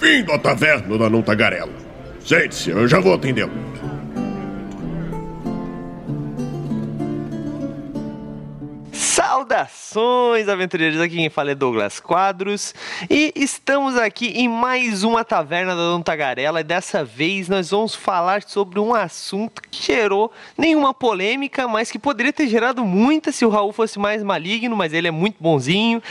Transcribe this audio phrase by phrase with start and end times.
[0.00, 1.74] Bem-vindo à taverna da Não Tagarela.
[2.24, 3.52] Sente-se, eu já vou atendê-lo.
[8.94, 10.98] Saudações, aventureiros!
[11.02, 12.74] Aqui quem fala é Douglas Quadros
[13.10, 17.94] e estamos aqui em mais uma taverna da Dona Tagarela e dessa vez nós vamos
[17.94, 23.44] falar sobre um assunto que gerou nenhuma polêmica, mas que poderia ter gerado muita se
[23.44, 26.02] o Raul fosse mais maligno, mas ele é muito bonzinho.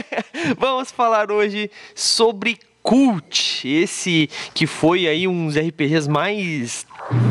[0.56, 6.86] vamos falar hoje sobre Cult, esse que foi aí uns RPGs mais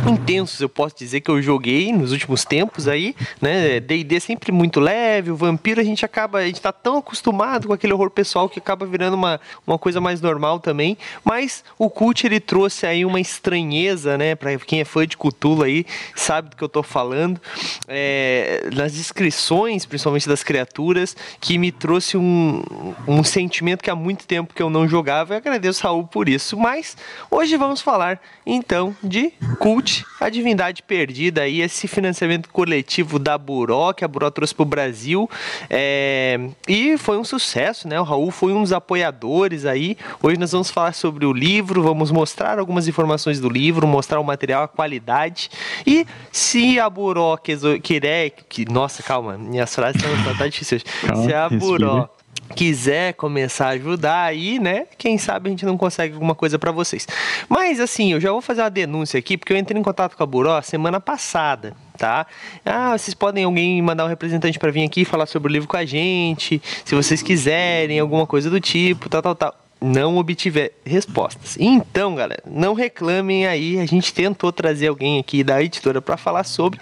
[0.09, 3.79] intensos, eu posso dizer que eu joguei nos últimos tempos aí, né?
[3.79, 7.73] D&D sempre muito leve, o vampiro a gente acaba, a gente tá tão acostumado com
[7.73, 12.25] aquele horror pessoal que acaba virando uma, uma coisa mais normal também, mas o Cult
[12.25, 14.35] ele trouxe aí uma estranheza, né?
[14.35, 17.39] Para quem é fã de Cthulhu aí, sabe do que eu tô falando,
[17.87, 22.61] é, nas descrições, principalmente das criaturas, que me trouxe um,
[23.07, 26.97] um sentimento que há muito tempo que eu não jogava, agradeço Raul por isso, mas
[27.29, 33.93] hoje vamos falar então de Cult, a divindade perdida aí, esse financiamento coletivo da Buró,
[33.93, 35.29] que a Buró trouxe para o Brasil.
[35.69, 37.99] É, e foi um sucesso, né?
[37.99, 39.97] O Raul foi um dos apoiadores aí.
[40.21, 44.23] Hoje nós vamos falar sobre o livro, vamos mostrar algumas informações do livro, mostrar o
[44.23, 45.49] material, a qualidade.
[45.85, 48.31] E se a Buró quiser.
[48.49, 51.25] Que, nossa, calma, minhas frases estão tá difíceis hoje.
[51.25, 52.09] se a Buró
[52.55, 54.87] quiser começar a ajudar aí, né?
[54.97, 57.07] Quem sabe a gente não consegue alguma coisa para vocês.
[57.49, 60.23] Mas assim, eu já vou fazer uma denúncia aqui, porque eu entrei em contato com
[60.23, 62.25] a Buró semana passada, tá?
[62.65, 65.77] Ah, vocês podem alguém mandar um representante para vir aqui falar sobre o livro com
[65.77, 71.57] a gente, se vocês quiserem, alguma coisa do tipo, tal, tal, tal não obtiver respostas.
[71.59, 73.79] Então, galera, não reclamem aí.
[73.79, 76.79] A gente tentou trazer alguém aqui da editora para falar sobre,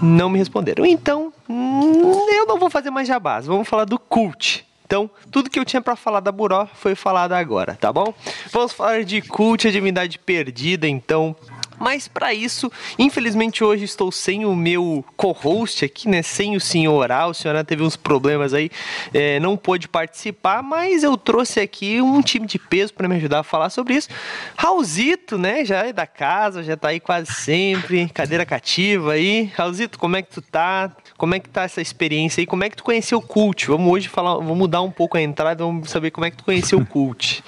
[0.00, 0.86] não me responderam.
[0.86, 3.46] Então, hum, eu não vou fazer mais jabás.
[3.46, 7.34] Vamos falar do cult, então, tudo que eu tinha para falar da Buró foi falado
[7.34, 8.14] agora, tá bom?
[8.50, 11.36] Vamos falar de Cult, a divindade perdida, então.
[11.78, 16.22] Mas para isso, infelizmente hoje estou sem o meu co-host aqui, né?
[16.22, 17.30] Sem o senhoral.
[17.30, 18.70] O senhoral teve uns problemas aí,
[19.12, 23.40] é, não pôde participar, mas eu trouxe aqui um time de peso para me ajudar
[23.40, 24.08] a falar sobre isso.
[24.56, 25.64] Raulzito, né?
[25.64, 29.50] Já é da casa, já tá aí quase sempre, cadeira cativa aí.
[29.54, 30.90] Raulzito, como é que tu tá?
[31.16, 32.46] Como é que tá essa experiência aí?
[32.46, 33.66] Como é que tu conheceu o Cult?
[33.66, 36.44] Vamos hoje falar, vamos mudar um pouco a entrada, vamos saber como é que tu
[36.44, 37.42] conheceu o Cult.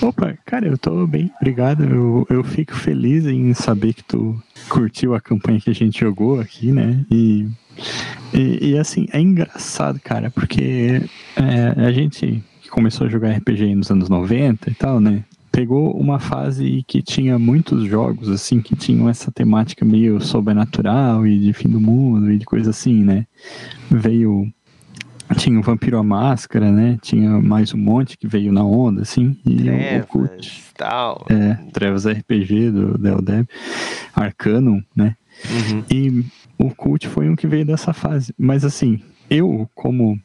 [0.00, 1.84] Opa, cara, eu tô bem, obrigado.
[1.84, 6.40] Eu, eu fico feliz em saber que tu curtiu a campanha que a gente jogou
[6.40, 7.04] aqui, né?
[7.10, 7.46] E,
[8.32, 11.02] e, e assim, é engraçado, cara, porque
[11.36, 15.24] é, a gente começou a jogar RPG nos anos 90 e tal, né?
[15.50, 21.38] pegou uma fase que tinha muitos jogos, assim, que tinham essa temática meio sobrenatural e
[21.38, 23.26] de fim do mundo e de coisa assim, né?
[23.90, 24.50] Veio.
[25.36, 26.98] Tinha o Vampiro à Máscara, né?
[27.00, 29.36] Tinha mais um monte que veio na onda, assim.
[29.46, 30.62] E Trevas, o Cult.
[30.76, 31.26] Tal.
[31.30, 33.46] É, Trevas RPG do Del Deb.
[34.14, 35.16] Arcanum, né?
[35.48, 35.84] Uhum.
[35.90, 36.24] E
[36.58, 38.34] o Cult foi um que veio dessa fase.
[38.38, 40.20] Mas assim, eu, como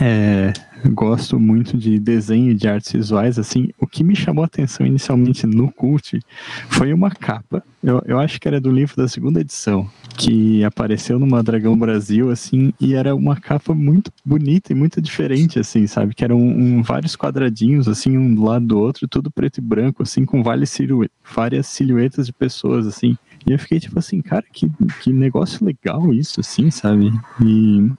[0.00, 0.52] é,
[0.88, 5.46] gosto muito de desenho de artes visuais, assim, o que me chamou a atenção inicialmente
[5.46, 6.20] no Cult
[6.68, 11.18] foi uma capa, eu, eu acho que era do livro da segunda edição, que apareceu
[11.18, 16.14] no Dragão Brasil, assim, e era uma capa muito bonita e muito diferente, assim, sabe,
[16.14, 20.02] que eram um, vários quadradinhos, assim, um do lado do outro, tudo preto e branco,
[20.02, 24.44] assim, com várias, silhuetas, várias silhuetas de pessoas, assim, e eu fiquei tipo assim, cara,
[24.52, 24.70] que,
[25.02, 27.10] que negócio legal isso, assim, sabe,
[27.42, 27.90] e...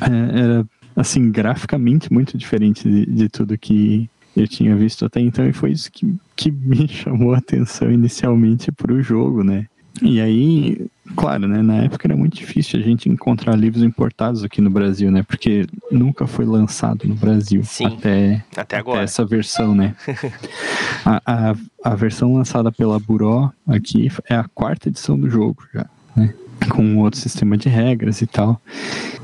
[0.00, 5.46] É, era assim, graficamente muito diferente de, de tudo que eu tinha visto até então,
[5.46, 9.66] e foi isso que, que me chamou a atenção inicialmente para o jogo, né?
[10.02, 14.60] E aí, claro, né, na época era muito difícil a gente encontrar livros importados aqui
[14.60, 15.22] no Brasil, né?
[15.22, 18.98] Porque nunca foi lançado no Brasil Sim, até, até agora.
[18.98, 19.94] Até essa versão, né?
[21.02, 25.86] a, a, a versão lançada pela Buró aqui é a quarta edição do jogo já,
[26.14, 26.34] né?
[26.68, 28.60] Com outro sistema de regras e tal.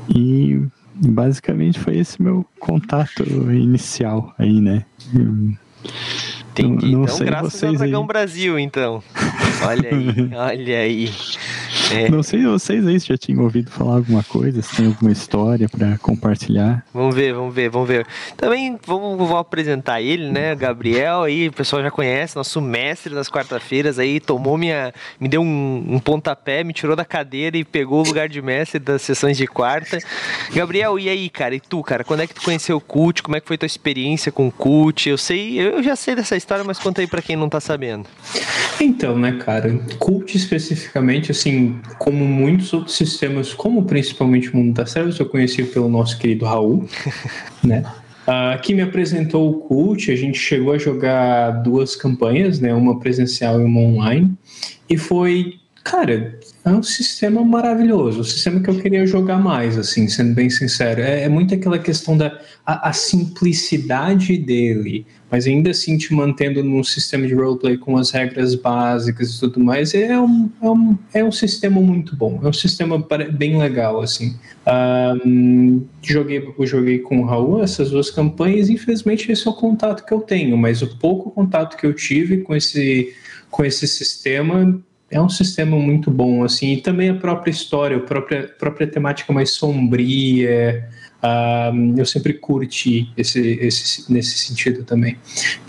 [0.09, 0.59] E
[0.95, 4.85] basicamente foi esse meu contato inicial aí, né?
[6.51, 6.91] Entendi.
[6.91, 8.07] Não, não então, graças ao Dragão aí.
[8.07, 9.03] Brasil, então.
[9.65, 11.09] Olha aí, olha aí.
[11.93, 12.09] É.
[12.09, 15.69] Não sei vocês aí se já tinham ouvido falar alguma coisa, se tem alguma história
[15.69, 16.83] para compartilhar.
[16.93, 18.07] Vamos ver, vamos ver, vamos ver.
[18.35, 20.55] Também vamos, vamos apresentar ele, né?
[20.55, 24.93] Gabriel aí, o pessoal já conhece, nosso mestre das quarta-feiras aí, tomou minha.
[25.19, 28.79] me deu um, um, pontapé, me tirou da cadeira e pegou o lugar de mestre
[28.79, 29.99] das sessões de quarta.
[30.53, 31.55] Gabriel, e aí, cara?
[31.55, 33.21] E tu, cara, quando é que tu conheceu o Cult?
[33.21, 35.09] Como é que foi tua experiência com o Cult?
[35.09, 38.05] Eu sei, eu já sei dessa história, mas conta aí pra quem não tá sabendo.
[38.79, 44.93] Então, né, cara, Cult especificamente, assim, como muitos outros sistemas, como principalmente o Mundo das
[44.93, 46.87] Trevas, eu conheci pelo nosso querido Raul,
[47.63, 47.83] né?
[48.23, 52.73] Uh, que me apresentou o Cult, a gente chegou a jogar duas campanhas, né?
[52.73, 54.33] Uma presencial e uma online.
[54.89, 60.07] E foi, cara, é um sistema maravilhoso, um sistema que eu queria jogar mais, assim,
[60.07, 61.01] sendo bem sincero.
[61.01, 66.63] É, é muito aquela questão da a, a, simplicidade dele, mas ainda assim te mantendo
[66.63, 69.93] num sistema de roleplay com as regras básicas e tudo mais.
[69.93, 74.37] É um, é um, é um sistema muito bom, é um sistema bem legal, assim.
[75.25, 80.13] Um, joguei, joguei com o Raul essas duas campanhas, infelizmente esse é o contato que
[80.13, 83.13] eu tenho, mas o pouco contato que eu tive com esse,
[83.51, 84.81] com esse sistema
[85.13, 88.87] é um sistema muito bom, assim, e também a própria história, a própria, a própria
[88.87, 90.89] temática mais sombria,
[91.21, 95.17] uh, eu sempre curti esse, esse, nesse sentido também.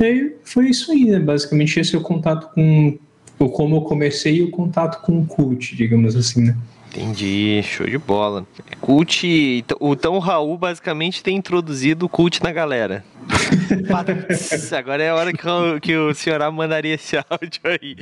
[0.00, 1.20] E foi isso aí, né?
[1.20, 2.98] basicamente esse é o contato com,
[3.38, 6.56] o como eu comecei e o contato com o cult, digamos assim, né?
[6.94, 8.46] Entendi, show de bola.
[8.80, 13.04] Cult, então o Raul basicamente tem introduzido o cult na galera.
[14.78, 17.96] Agora é a hora que o, que o senhor mandaria esse áudio aí.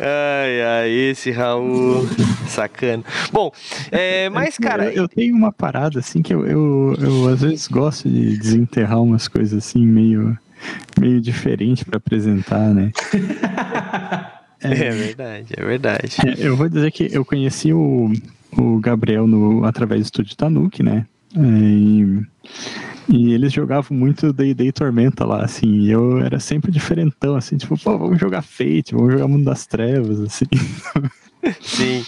[0.00, 2.04] Ai, ai, esse Raul,
[2.48, 3.04] sacana.
[3.30, 3.52] Bom,
[3.92, 4.86] é, mas cara.
[4.86, 9.00] Eu, eu, tenho uma parada assim que eu, eu, eu às vezes gosto de desenterrar
[9.00, 10.36] umas coisas assim meio,
[10.98, 12.90] meio diferente para apresentar, né?
[14.62, 16.16] É, é verdade, é verdade.
[16.26, 18.12] É, eu vou dizer que eu conheci o,
[18.56, 21.06] o Gabriel no, através do estúdio Tanuki, né?
[21.34, 22.22] É, e,
[23.08, 27.76] e, eles jogavam muito D&D Tormenta lá, assim, e eu era sempre diferentão, assim, tipo,
[27.78, 30.46] pô, vamos jogar Fate, vamos jogar Mundo das Trevas, assim.
[31.60, 32.04] Sim.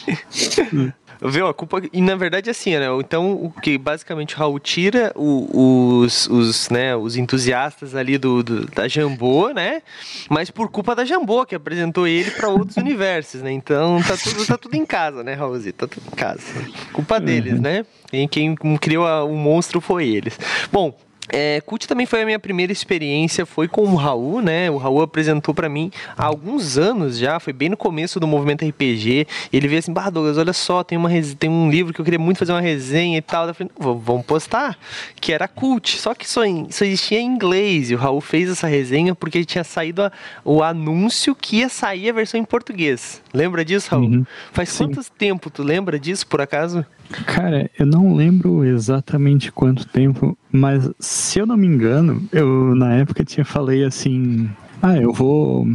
[1.24, 1.46] Viu?
[1.46, 1.82] A culpa.
[1.92, 2.86] E na verdade, assim, né?
[2.98, 8.42] Então, o que basicamente o Raul tira o, os, os, né, os entusiastas ali do,
[8.42, 9.82] do, da Jambô, né?
[10.28, 13.50] Mas por culpa da Jambô, que apresentou ele para outros universos, né?
[13.52, 15.86] Então tá tudo, tá tudo em casa, né, Raulzito?
[15.86, 16.42] Tá tudo em casa.
[16.92, 17.60] Culpa deles, uhum.
[17.60, 17.86] né?
[18.12, 20.38] E quem criou o monstro foi eles.
[20.70, 20.94] Bom,
[21.28, 24.70] é, Cult também foi a minha primeira experiência, foi com o Raul, né?
[24.70, 28.64] O Raul apresentou para mim há alguns anos já, foi bem no começo do movimento
[28.64, 29.26] RPG.
[29.52, 32.18] Ele veio assim, bah, Douglas, olha só, tem, uma tem um livro que eu queria
[32.18, 33.48] muito fazer uma resenha e tal.
[33.48, 34.78] Eu falei, vamos postar,
[35.20, 35.98] que era Cult.
[35.98, 37.90] Só que só, só existia em inglês.
[37.90, 40.12] E o Raul fez essa resenha porque tinha saído a,
[40.44, 43.22] o anúncio que ia sair a versão em português.
[43.32, 44.04] Lembra disso, Raul?
[44.04, 44.26] Uhum.
[44.52, 44.84] Faz Sim.
[44.86, 46.84] quanto tempo tu lembra disso, por acaso?
[47.26, 52.94] Cara, eu não lembro exatamente quanto tempo, mas se eu não me engano, eu na
[52.94, 54.50] época tinha falei assim,
[54.82, 55.66] ah, eu vou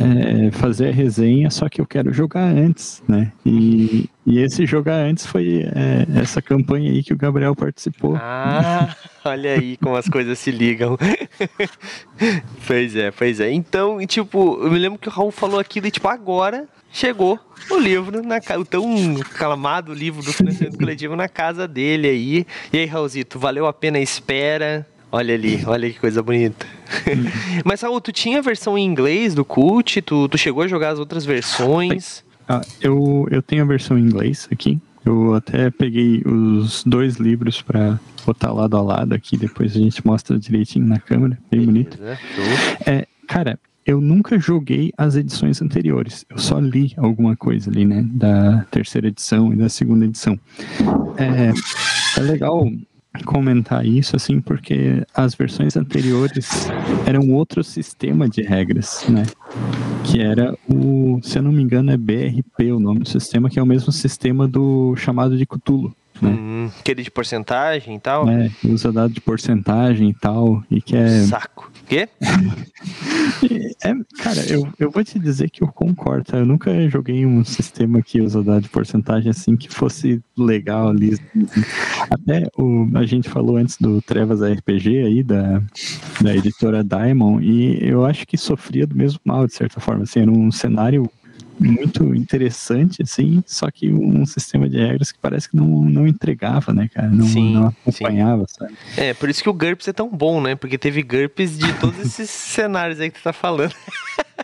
[0.00, 3.30] é, fazer a resenha, só que eu quero jogar antes, né?
[3.44, 8.16] E, e esse jogar antes foi é, essa campanha aí que o Gabriel participou.
[8.16, 10.96] Ah, olha aí como as coisas se ligam.
[12.66, 13.52] pois é, pois é.
[13.52, 17.38] Então, tipo, eu me lembro que o Raul falou aquilo e, tipo, agora chegou
[17.68, 22.46] o livro, na, o tão aclamado livro do financiamento coletivo na casa dele aí.
[22.72, 24.86] E aí, Raulzito, valeu a pena a espera?
[25.10, 26.66] Olha ali, olha que coisa bonita.
[27.64, 30.00] Mas, Raul, tu tinha a versão em inglês do Cult?
[30.02, 32.24] Tu, tu chegou a jogar as outras versões?
[32.48, 34.80] Ah, eu, eu tenho a versão em inglês aqui.
[35.04, 40.04] Eu até peguei os dois livros para botar lado a lado aqui, depois a gente
[40.06, 41.98] mostra direitinho na câmera, bem bonito.
[42.86, 46.24] É, cara, eu nunca joguei as edições anteriores.
[46.28, 48.04] Eu só li alguma coisa ali, né?
[48.12, 50.38] Da terceira edição e da segunda edição.
[51.16, 51.52] É,
[52.18, 52.66] é legal
[53.24, 56.68] comentar isso, assim, porque as versões anteriores
[57.06, 59.24] eram outro sistema de regras, né?
[60.04, 63.58] Que era o, se eu não me engano, é BRP o nome do sistema, que
[63.58, 65.94] é o mesmo sistema do chamado de Cthulhu.
[66.20, 66.30] Né?
[66.30, 68.28] Hum, aquele de porcentagem e tal?
[68.28, 71.22] É, usa dado de porcentagem e tal, e que é...
[71.24, 71.70] Saco.
[71.86, 72.08] Quê?
[73.84, 76.24] é, cara, eu, eu vou te dizer que eu concordo.
[76.24, 76.38] Tá?
[76.38, 81.18] Eu nunca joguei um sistema que usa dado de porcentagem assim que fosse legal ali.
[82.10, 85.62] Até o, a gente falou antes do Trevas RPG aí, da,
[86.20, 90.04] da editora Diamond, e eu acho que sofria do mesmo mal, de certa forma.
[90.04, 91.10] Assim, era um cenário
[91.58, 96.72] muito interessante, assim, só que um sistema de regras que parece que não, não entregava,
[96.72, 97.08] né, cara?
[97.08, 98.54] Não, sim, não acompanhava, sim.
[98.58, 98.74] sabe?
[98.96, 100.54] É, por isso que o GURPS é tão bom, né?
[100.54, 103.74] Porque teve GURPS de todos esses cenários aí que tu tá falando.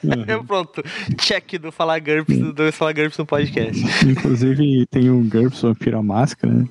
[0.03, 0.45] Uhum.
[0.47, 0.83] Pronto,
[1.19, 3.83] check do falar GURPS, do, do falar GURPS no podcast.
[4.07, 6.67] Inclusive tem o GURPS Vampira Máscara, né?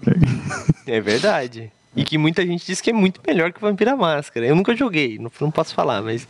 [0.88, 1.72] É verdade.
[1.96, 4.46] E que muita gente diz que é muito melhor que Vampira Máscara.
[4.46, 6.28] Eu nunca joguei, não, não posso falar, mas...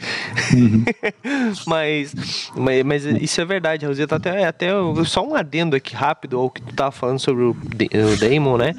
[0.53, 0.85] Uhum.
[1.67, 2.15] mas,
[2.55, 2.83] mas...
[2.83, 3.05] mas.
[3.05, 4.15] isso é verdade, Roseta.
[4.15, 4.69] Até, até
[5.05, 8.75] só um adendo aqui rápido ao que tu tava falando sobre o, o Daemon, né?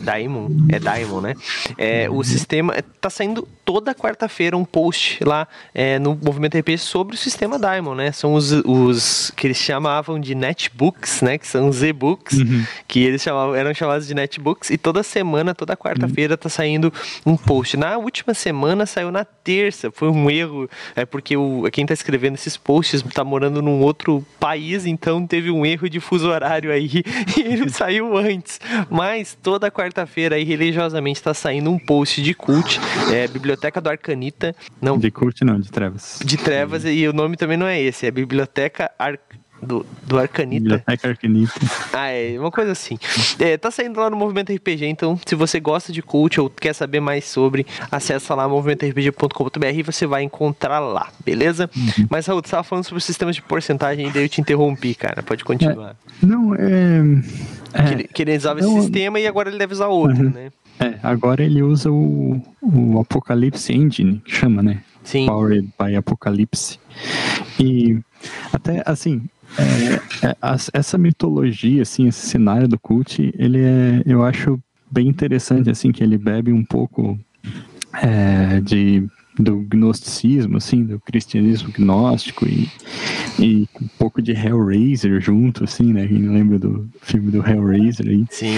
[0.00, 1.34] Daemon, é Daemon, né?
[1.78, 7.14] É, o sistema tá saindo toda quarta-feira um post lá é, no Movimento RPG sobre
[7.14, 8.12] o sistema Diamond, né?
[8.12, 11.38] São os, os que eles chamavam de netbooks, né?
[11.38, 12.64] Que são os e-books, uhum.
[12.86, 16.92] que eles chamavam, eram chamados de netbooks, e toda semana, toda quarta-feira, tá saindo
[17.24, 17.76] um post.
[17.76, 22.34] Na última semana saiu na terça, foi um erro, é porque o, quem tá escrevendo
[22.34, 27.02] esses posts tá morando num outro país, então teve um erro de fuso horário aí
[27.36, 28.60] e ele saiu antes.
[28.90, 32.78] Mas toda quarta-feira aí, religiosamente, tá saindo um post de cult,
[33.12, 34.54] é, Biblioteca do Arcanita.
[34.80, 36.20] Não, de cult não, de trevas.
[36.24, 40.62] De trevas, e o nome também não é esse, é Biblioteca Arcanita do, do Arcanita.
[40.62, 41.52] Biblioteca Arcanita.
[41.92, 42.98] Ah, é, uma coisa assim.
[43.38, 46.72] É, tá saindo lá no Movimento RPG, então se você gosta de cult ou quer
[46.74, 51.70] saber mais sobre, acessa lá movimentorpg.com.br e você vai encontrar lá, beleza?
[51.74, 52.06] Uhum.
[52.10, 55.22] Mas Raul, você tava falando sobre sistemas de porcentagem e daí eu te interrompi, cara.
[55.22, 55.96] Pode continuar.
[56.22, 57.00] É, não, é...
[57.72, 60.24] é que, ele, que ele usava não, esse sistema e agora ele deve usar outro,
[60.24, 60.30] uhum.
[60.30, 60.52] né?
[60.80, 64.82] É, agora ele usa o, o Apocalypse Engine, que chama, né?
[65.02, 65.26] Sim.
[65.26, 66.78] Powered by Apocalypse.
[67.60, 67.98] E
[68.52, 69.22] até, assim,
[69.58, 70.36] é, é,
[70.72, 74.58] essa mitologia, assim, esse cenário do cult, ele é, eu acho
[74.90, 77.18] bem interessante, assim, que ele bebe um pouco
[78.02, 79.06] é, de
[79.38, 82.68] do gnosticismo, assim, do cristianismo gnóstico e,
[83.38, 86.06] e um pouco de Hellraiser junto, assim, né?
[86.06, 88.24] Quem lembra do filme do Hellraiser aí?
[88.30, 88.54] Sim.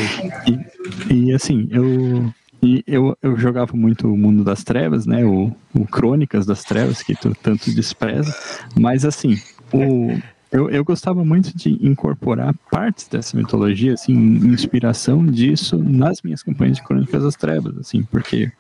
[1.10, 5.24] E, e assim, eu e eu, eu jogava muito o Mundo das Trevas, né?
[5.24, 8.34] O, o Crônicas das Trevas, que tu tanto despreza.
[8.78, 9.38] Mas assim,
[9.72, 10.18] o,
[10.50, 16.76] eu, eu gostava muito de incorporar partes dessa mitologia, assim, inspiração disso nas minhas campanhas
[16.76, 18.50] de Crônicas das Trevas, assim, porque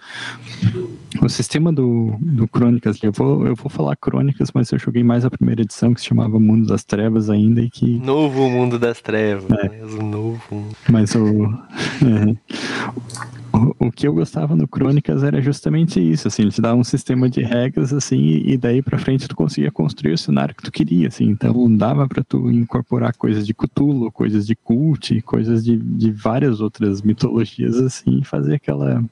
[1.22, 5.24] o sistema do, do Crônicas, eu vou, eu vou falar Crônicas, mas eu joguei mais
[5.24, 7.98] a primeira edição que se chamava Mundo das Trevas ainda e que...
[7.98, 9.84] Novo Mundo das Trevas, é.
[9.84, 10.68] o novo.
[10.90, 11.46] Mas o...
[12.06, 13.35] É,
[13.78, 17.28] o, que eu gostava no Crônicas era justamente isso, assim, ele te dava um sistema
[17.28, 21.08] de regras, assim, e daí pra frente tu conseguia construir o cenário que tu queria,
[21.08, 26.10] assim, então dava para tu incorporar coisas de Cthulhu, coisas de cult, coisas de, de
[26.10, 29.04] várias outras mitologias, assim, e fazer aquela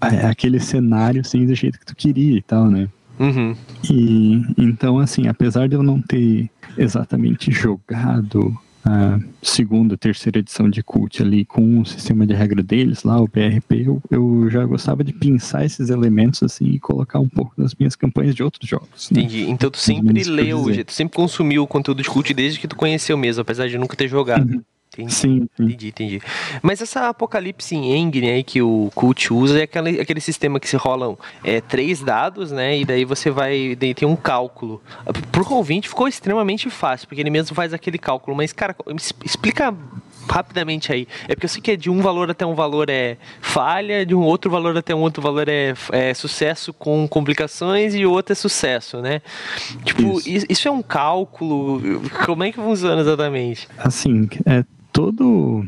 [0.00, 2.88] aquele cenário, assim, do jeito que tu queria e tal, né?
[3.18, 3.54] Uhum.
[3.90, 8.56] E então, assim, apesar de eu não ter exatamente jogado
[8.88, 13.28] a segunda, terceira edição de Cult ali com o sistema de regra deles lá, o
[13.28, 17.74] BRP, eu, eu já gostava de pensar esses elementos assim e colocar um pouco nas
[17.74, 19.10] minhas campanhas de outros jogos.
[19.10, 19.20] Né?
[19.20, 19.50] Entendi.
[19.50, 23.16] Então tu sempre leu, tu sempre consumiu o conteúdo de Cult desde que tu conheceu
[23.18, 24.50] mesmo, apesar de nunca ter jogado.
[24.50, 24.62] Uhum.
[24.98, 25.14] Entendi.
[25.14, 26.22] Sim, Entendi, entendi.
[26.60, 30.76] Mas essa Apocalipse Engine aí que o Cult usa é aquele, aquele sistema que se
[30.76, 32.78] rolam é, três dados, né?
[32.78, 33.76] E daí você vai.
[33.76, 34.82] Daí tem um cálculo.
[35.30, 38.36] Pro ouvinte ficou extremamente fácil, porque ele mesmo faz aquele cálculo.
[38.36, 38.74] Mas, cara,
[39.24, 39.72] explica
[40.28, 41.06] rapidamente aí.
[41.26, 44.14] É porque eu sei que é de um valor até um valor é falha, de
[44.14, 48.36] um outro valor até um outro valor é, é sucesso com complicações e outro é
[48.36, 49.22] sucesso, né?
[49.84, 50.46] Tipo, isso.
[50.48, 52.02] isso é um cálculo.
[52.26, 53.68] Como é que funciona exatamente?
[53.78, 54.64] Assim, é
[54.98, 55.62] todo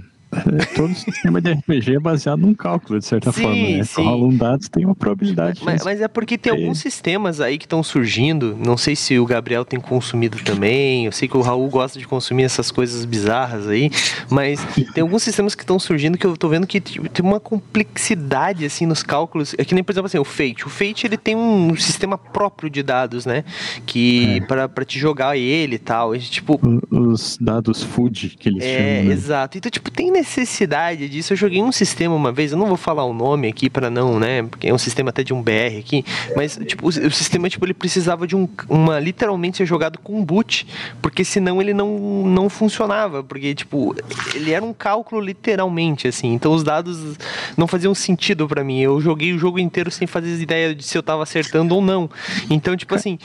[0.76, 3.84] todo sistema de RPG é baseado num cálculo, de certa sim, forma, né?
[3.84, 4.04] Sim.
[4.04, 5.60] Rola um dados tem uma probabilidade.
[5.64, 8.56] Mas, mas é porque tem alguns sistemas aí que estão surgindo.
[8.64, 11.06] Não sei se o Gabriel tem consumido também.
[11.06, 13.90] Eu sei que o Raul gosta de consumir essas coisas bizarras aí.
[14.30, 14.60] Mas
[14.94, 18.64] tem alguns sistemas que estão surgindo que eu tô vendo que tipo, tem uma complexidade
[18.64, 19.54] assim nos cálculos.
[19.58, 20.66] É que nem, por exemplo, assim, o Fate.
[20.66, 23.44] O Fate ele tem um sistema próprio de dados, né?
[23.86, 24.40] Que é.
[24.40, 26.16] para te jogar ele e tal.
[26.18, 26.60] tipo.
[26.90, 28.90] Os dados food que eles é, chamam.
[28.90, 29.12] É, né?
[29.12, 29.58] exato.
[29.58, 31.32] Então, tipo, tem necessidade disso.
[31.32, 34.18] Eu joguei um sistema uma vez, eu não vou falar o nome aqui para não,
[34.18, 34.42] né?
[34.44, 36.04] Porque é um sistema até de um BR aqui,
[36.36, 40.24] mas tipo, o, o sistema tipo ele precisava de um uma literalmente ser jogado com
[40.24, 40.66] boot,
[41.02, 43.94] porque senão ele não não funcionava, porque tipo,
[44.34, 46.32] ele era um cálculo literalmente assim.
[46.32, 47.16] Então os dados
[47.56, 48.80] não faziam sentido para mim.
[48.80, 52.08] Eu joguei o jogo inteiro sem fazer ideia de se eu tava acertando ou não.
[52.48, 53.18] Então, tipo assim,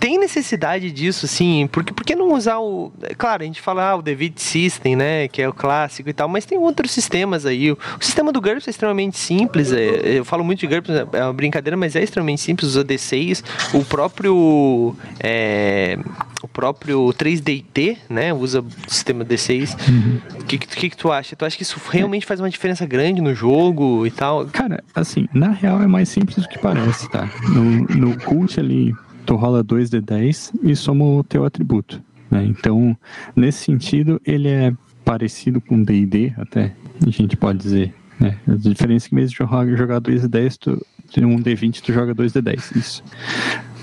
[0.00, 2.92] tem necessidade disso, sim, porque por que não usar o.
[3.16, 5.28] Claro, a gente fala ah, o David System, né?
[5.28, 7.72] Que é o clássico tal, mas tem outros sistemas aí.
[7.72, 9.72] O, sistema do GURPS é extremamente simples.
[9.72, 12.70] É, eu falo muito de GURPS, é uma brincadeira, mas é extremamente simples.
[12.70, 13.42] Usa D6,
[13.74, 14.96] o próprio.
[15.20, 15.98] É,
[16.42, 18.32] o próprio 3DT, né?
[18.34, 19.74] Usa o sistema D6.
[19.74, 20.20] O uhum.
[20.46, 21.34] que, que, que, tu acha?
[21.34, 24.44] Tu acha que isso realmente faz uma diferença grande no jogo e tal?
[24.46, 27.30] Cara, assim, na real é mais simples do que parece, tá?
[27.48, 27.64] No,
[27.96, 28.94] no cult ali,
[29.24, 32.02] tu rola 2D10 e soma o teu atributo.
[32.30, 32.44] Né?
[32.44, 32.96] Então,
[33.34, 34.72] nesse sentido, ele é
[35.04, 36.72] parecido com D&D, até,
[37.06, 37.94] a gente pode dizer.
[38.18, 38.38] Né?
[38.46, 40.86] A diferença é que, mesmo de jogar 2D10, tu,
[41.18, 43.04] um D20 tu joga 2D10, isso.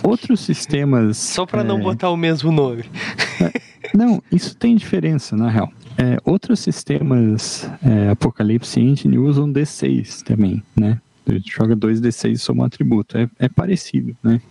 [0.03, 1.17] Outros sistemas...
[1.17, 1.63] Só para é...
[1.63, 2.83] não botar o mesmo nome.
[3.93, 5.69] Não, isso tem diferença, na real.
[5.97, 10.99] É, outros sistemas é, Apocalipse Engine usam D6 também, né?
[11.45, 13.17] Joga 2d6 e soma um atributo.
[13.17, 14.41] É, é parecido, né?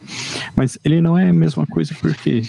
[0.57, 2.43] Mas ele não é a mesma coisa porque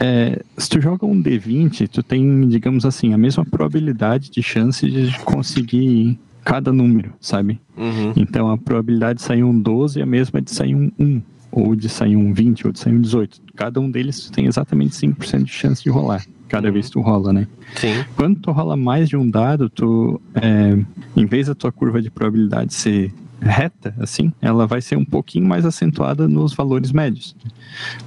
[0.00, 4.88] é, se tu joga um d20, tu tem, digamos assim, a mesma probabilidade de chance
[4.88, 7.60] de conseguir cada número, sabe?
[7.76, 8.12] Uhum.
[8.16, 11.74] Então a probabilidade de sair um 12 é a mesma de sair um 1, ou
[11.74, 13.40] de sair um 20, ou de sair um 18.
[13.56, 17.32] Cada um deles tem exatamente 5% de chance de rolar, cada vez que tu rola,
[17.32, 17.48] né?
[17.76, 18.04] Sim.
[18.16, 20.78] Quando tu rola mais de um dado, tu, é,
[21.16, 23.12] em vez da tua curva de probabilidade ser
[23.44, 27.36] reta, assim, ela vai ser um pouquinho mais acentuada nos valores médios.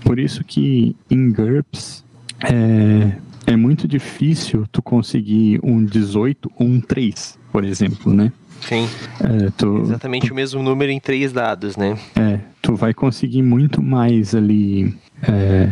[0.03, 2.03] Por isso que em GURPS
[2.44, 3.17] é,
[3.51, 8.32] é muito difícil tu conseguir um 18 ou um 3, por exemplo, né?
[8.62, 8.89] Sim.
[9.22, 11.98] É, tu, Exatamente o mesmo número em três dados, né?
[12.15, 15.70] é, tu vai conseguir muito mais ali é,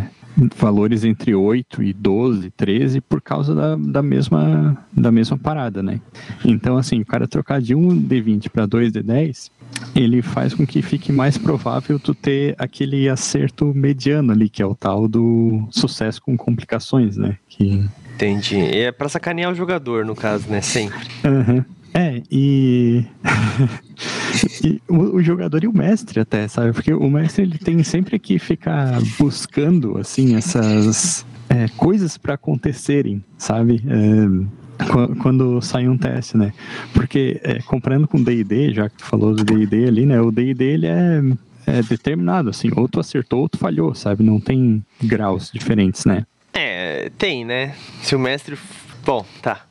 [0.55, 6.01] valores entre 8 e 12, 13 por causa da, da, mesma, da mesma parada, né?
[6.43, 9.49] Então, assim, o cara trocar de um D20 para 2 D10,
[9.95, 14.65] ele faz com que fique mais provável tu ter aquele acerto mediano ali, que é
[14.65, 17.37] o tal do sucesso com complicações, né?
[17.47, 17.85] Que...
[18.15, 18.57] Entendi.
[18.57, 20.61] É pra sacanear o jogador, no caso, né?
[20.61, 21.05] Sempre.
[21.23, 21.65] Aham.
[21.97, 23.05] É, e,
[24.63, 26.73] e o, o jogador e o mestre até, sabe?
[26.73, 33.23] Porque o mestre ele tem sempre que ficar buscando, assim, essas é, coisas para acontecerem,
[33.37, 33.81] sabe?
[33.87, 36.51] É, qu- quando sai um teste, né?
[36.93, 40.19] Porque é, comparando com o D&D, já que tu falou do D&D ali, né?
[40.19, 41.21] O D&D ele é,
[41.65, 44.21] é determinado, assim, ou tu acertou ou tu falhou, sabe?
[44.21, 46.25] Não tem graus diferentes, né?
[46.53, 47.73] É, tem, né?
[48.01, 48.57] Se o mestre.
[49.05, 49.61] Bom, tá.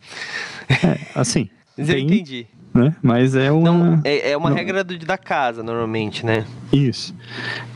[0.71, 2.05] É, assim, Mas eu Tem.
[2.07, 2.47] entendi.
[2.73, 2.95] né?
[3.03, 3.73] Mas é uma...
[3.73, 4.57] Não, é, é uma não.
[4.57, 6.45] regra do- da casa, normalmente, né?
[6.73, 7.15] Isso.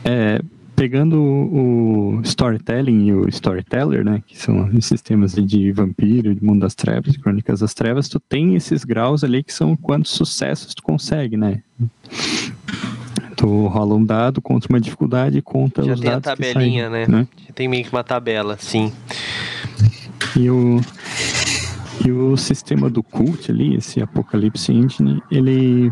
[0.03, 0.41] É,
[0.75, 1.89] pegando o
[2.19, 6.73] o storytelling e o storyteller, né, que são os sistemas de vampiro, de mundo das
[6.75, 10.81] trevas, de crônicas das trevas, tu tem esses graus ali que são quantos sucessos tu
[10.83, 11.61] consegue, né?
[13.35, 16.89] Tu rola um dado, conta uma dificuldade e conta Já os tem a dados tabelinha,
[16.89, 17.27] saem, né?
[17.47, 18.91] Já tem meio que uma tabela, sim.
[20.35, 20.81] E o,
[22.05, 25.91] e o sistema do cult ali, esse Apocalypse Engine, ele,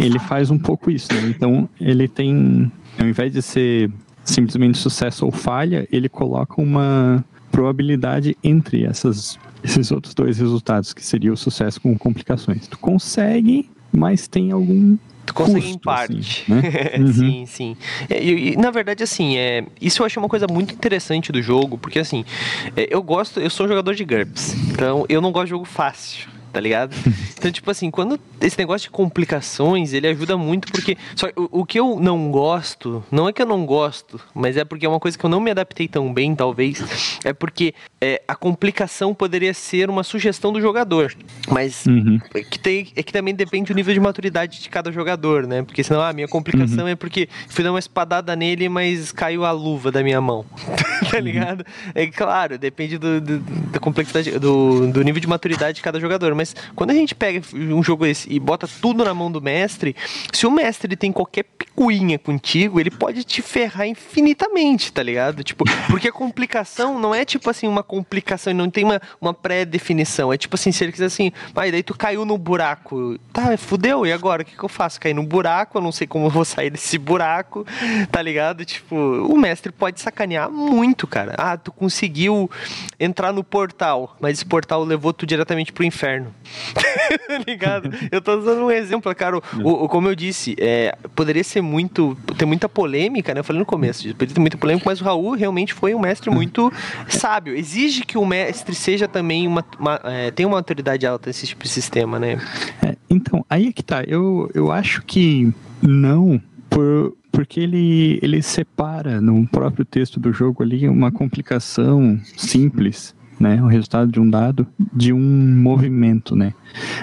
[0.00, 1.22] ele faz um pouco isso, né?
[1.28, 3.90] Então, ele tem, ao invés de ser
[4.24, 11.04] simplesmente sucesso ou falha, ele coloca uma probabilidade entre essas, esses outros dois resultados, que
[11.04, 12.66] seria o sucesso com complicações.
[12.66, 14.96] Tu consegue, mas tem algum
[15.32, 16.14] Tu consegue em custo, parte.
[16.18, 16.62] assim, né?
[16.98, 17.12] Uhum.
[17.12, 17.76] sim, sim.
[18.10, 21.78] E, e, na verdade, assim, é, isso eu achei uma coisa muito interessante do jogo,
[21.78, 22.24] porque assim,
[22.76, 25.64] é, eu gosto, eu sou um jogador de GURPS, então eu não gosto de jogo
[25.64, 26.28] fácil.
[26.52, 26.94] Tá ligado?
[27.42, 30.96] Então, tipo assim, quando esse negócio de complicações, ele ajuda muito porque.
[31.16, 34.64] Só o, o que eu não gosto, não é que eu não gosto, mas é
[34.64, 37.18] porque é uma coisa que eu não me adaptei tão bem, talvez.
[37.24, 41.12] É porque é, a complicação poderia ser uma sugestão do jogador.
[41.48, 42.20] Mas Uhum.
[42.34, 45.62] é que, tem, é que também depende do nível de maturidade de cada jogador, né?
[45.62, 49.50] Porque senão a minha complicação é porque fui dar uma espadada nele, mas caiu a
[49.50, 50.44] luva da minha mão.
[51.10, 51.64] tá ligado?
[51.94, 53.38] É claro, depende do, do-
[53.72, 56.34] da complexidade, do, do nível de maturidade de cada jogador.
[56.36, 56.41] Mas
[56.74, 59.94] quando a gente pega um jogo esse e bota tudo na mão do mestre,
[60.32, 65.42] se o mestre tem qualquer picuinha contigo, ele pode te ferrar infinitamente, tá ligado?
[65.42, 70.32] Tipo, porque a complicação não é tipo assim uma complicação, não tem uma, uma pré-definição.
[70.32, 73.18] É tipo assim, se ele quiser assim, vai, daí tu caiu no buraco.
[73.32, 74.42] Tá, fudeu, e agora?
[74.42, 75.00] O que, que eu faço?
[75.00, 77.66] Cair no buraco, eu não sei como eu vou sair desse buraco,
[78.10, 78.64] tá ligado?
[78.64, 81.34] Tipo, o mestre pode sacanear muito, cara.
[81.38, 82.50] Ah, tu conseguiu
[82.98, 86.31] entrar no portal, mas esse portal levou tu diretamente pro inferno.
[87.46, 87.90] ligado?
[88.10, 89.38] Eu tô usando um exemplo, cara.
[89.38, 89.40] O,
[89.84, 92.16] o- como eu disse, é, poderia ser muito.
[92.36, 93.40] ter muita polêmica, né?
[93.40, 96.30] Eu falei no começo, poderia ter muita polêmica, mas o Raul realmente foi um mestre
[96.30, 96.72] muito
[97.08, 97.54] sábio.
[97.56, 99.64] Exige que o mestre seja também uma.
[99.78, 102.38] uma é, tenha uma autoridade alta nesse tipo de sistema, né?
[102.82, 104.02] É, então, aí é que tá.
[104.06, 106.40] Eu, eu acho que não,
[106.70, 113.60] por, porque ele, ele separa no próprio texto do jogo ali uma complicação simples, né?
[113.60, 116.54] O resultado de um dado de um movimento, né?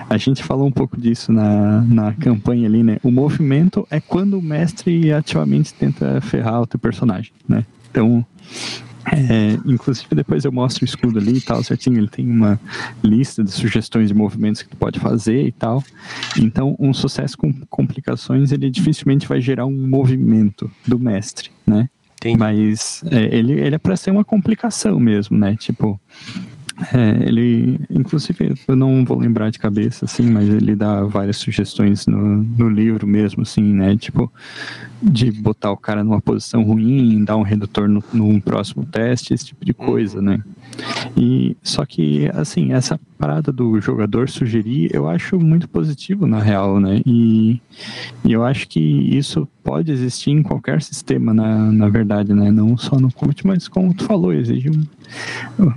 [0.10, 2.97] A gente falou um pouco disso na, na campanha ali, né?
[3.04, 7.65] O movimento é quando o mestre ativamente tenta ferrar o teu personagem, né?
[7.91, 8.25] Então,
[9.12, 11.97] é, inclusive depois eu mostro o escudo ali e tal, certinho.
[11.97, 12.58] Ele tem uma
[13.04, 15.84] lista de sugestões de movimentos que tu pode fazer e tal.
[16.38, 21.89] Então, um sucesso com complicações, ele dificilmente vai gerar um movimento do mestre, né?
[22.19, 22.38] Entendi.
[22.38, 25.55] Mas é, ele, ele é para ser uma complicação mesmo, né?
[25.55, 25.99] Tipo,
[26.94, 32.08] É, ele, inclusive, eu não vou lembrar de cabeça, assim, mas ele dá várias sugestões
[32.08, 33.96] no, no livro mesmo, assim, né?
[33.98, 34.32] Tipo,
[35.02, 39.48] de botar o cara numa posição ruim, dar um redutor no, num próximo teste, esse
[39.48, 40.42] tipo de coisa, né?
[41.18, 46.80] E só que, assim, essa parada do jogador sugerir, eu acho muito positivo na real,
[46.80, 47.02] né?
[47.06, 47.62] E,
[48.24, 52.50] e eu acho que isso pode existir em qualquer sistema, na, na verdade, né?
[52.52, 54.84] Não só no coach, mas como tu falou, exige um,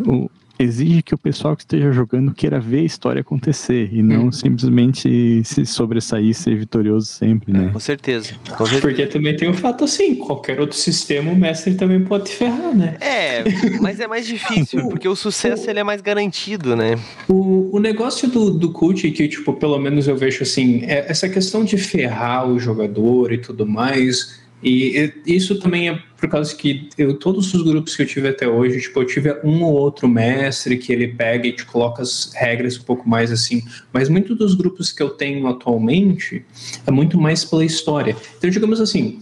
[0.06, 0.30] o,
[0.62, 4.32] exige que o pessoal que esteja jogando queira ver a história acontecer e não hum.
[4.32, 7.70] simplesmente se sobressair ser vitorioso sempre, né?
[7.72, 8.80] Com certeza, com certeza.
[8.80, 12.96] Porque também tem o fato assim, qualquer outro sistema o mestre também pode ferrar, né?
[13.00, 13.44] É,
[13.80, 16.98] mas é mais difícil, porque o sucesso ele é mais garantido, né?
[17.28, 21.28] O, o negócio do, do cult que, tipo, pelo menos eu vejo assim, é essa
[21.28, 26.88] questão de ferrar o jogador e tudo mais e isso também é por causa que
[26.96, 30.06] eu, todos os grupos que eu tive até hoje, tipo, eu tive um ou outro
[30.08, 34.38] mestre que ele pega e te coloca as regras um pouco mais assim, mas muitos
[34.38, 36.44] dos grupos que eu tenho atualmente
[36.86, 38.16] é muito mais pela história.
[38.38, 39.18] Então, digamos assim,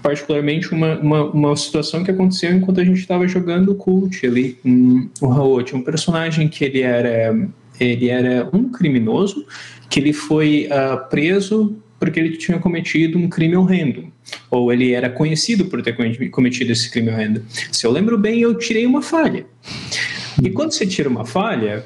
[0.00, 4.58] particularmente uma, uma, uma situação que aconteceu enquanto a gente estava jogando o Cult ali,
[4.64, 7.36] um, o Raul tinha um personagem que ele era,
[7.80, 9.44] ele era um criminoso,
[9.90, 14.12] que ele foi uh, preso porque ele tinha cometido um crime horrendo,
[14.50, 15.96] ou ele era conhecido por ter
[16.30, 17.44] cometido esse crime horrendo.
[17.72, 19.46] Se eu lembro bem, eu tirei uma falha.
[20.42, 21.84] E quando você tira uma falha,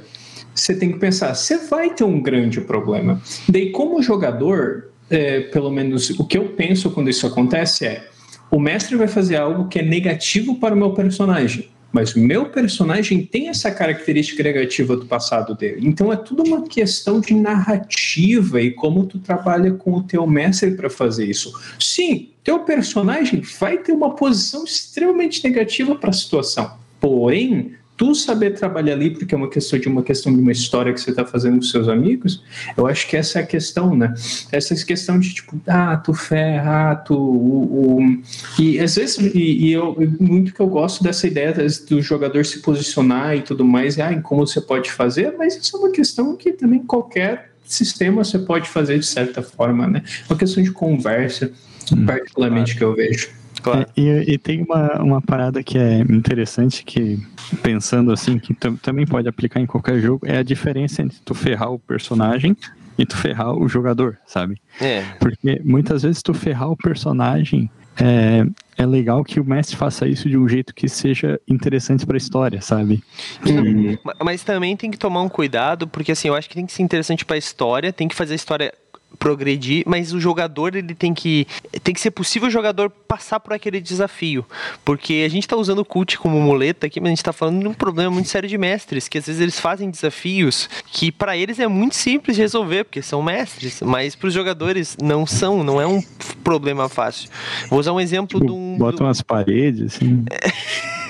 [0.55, 3.20] você tem que pensar, você vai ter um grande problema.
[3.48, 8.07] Daí, como jogador, é, pelo menos o que eu penso quando isso acontece é,
[8.51, 12.46] o mestre vai fazer algo que é negativo para o meu personagem mas o meu
[12.46, 15.87] personagem tem essa característica negativa do passado dele.
[15.87, 20.72] Então é tudo uma questão de narrativa e como tu trabalha com o teu mestre
[20.72, 21.52] para fazer isso.
[21.78, 26.72] Sim, teu personagem vai ter uma posição extremamente negativa para a situação.
[26.98, 30.93] Porém, tu saber trabalhar ali, porque é uma questão de uma questão de uma história
[30.93, 32.43] que você está fazendo com seus amigos,
[32.77, 34.12] eu acho que essa é a questão, né?
[34.51, 37.15] Essa questão de tipo, ah, tu ferra, ah, tu.
[37.15, 38.23] O, o...
[38.59, 41.55] E às vezes, e, e, eu, muito que eu gosto dessa ideia
[41.88, 45.55] do jogador se posicionar e tudo mais, e ah, em como você pode fazer, mas
[45.57, 50.03] isso é uma questão que também qualquer sistema você pode fazer de certa forma, né?
[50.29, 51.53] Uma questão de conversa,
[51.93, 52.97] hum, particularmente claro.
[52.97, 53.41] que eu vejo.
[53.62, 53.87] Claro.
[53.96, 57.18] É, e, e, tem uma, uma parada que é interessante que,
[57.62, 61.72] pensando assim, que também pode aplicar em qualquer jogo, é a diferença entre tu ferrar
[61.72, 62.57] o personagem
[62.98, 64.61] e tu ferrar o jogador, sabe?
[64.81, 65.03] É.
[65.18, 68.44] Porque muitas vezes tu ferrar o personagem é,
[68.77, 72.18] é legal que o mestre faça isso de um jeito que seja interessante para a
[72.18, 73.03] história, sabe?
[73.46, 73.98] E...
[74.25, 76.83] Mas também tem que tomar um cuidado, porque assim, eu acho que tem que ser
[76.83, 78.75] interessante para a história, tem que fazer a história
[79.18, 81.46] progredir, mas o jogador ele tem que
[81.83, 84.44] tem que ser possível o jogador passar por aquele desafio,
[84.85, 87.61] porque a gente está usando o cult como muleta aqui, mas a gente está falando
[87.61, 91.37] de um problema muito sério de mestres, que às vezes eles fazem desafios que para
[91.37, 95.62] eles é muito simples de resolver, porque são mestres, mas para os jogadores não são,
[95.62, 96.03] não é um
[96.42, 97.31] problema fácil.
[97.68, 100.25] Vou usar um exemplo tipo, de um bota umas paredes assim.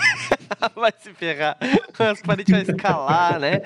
[0.74, 1.56] vai se ferrar.
[1.98, 3.60] As paredes vai escalar, né?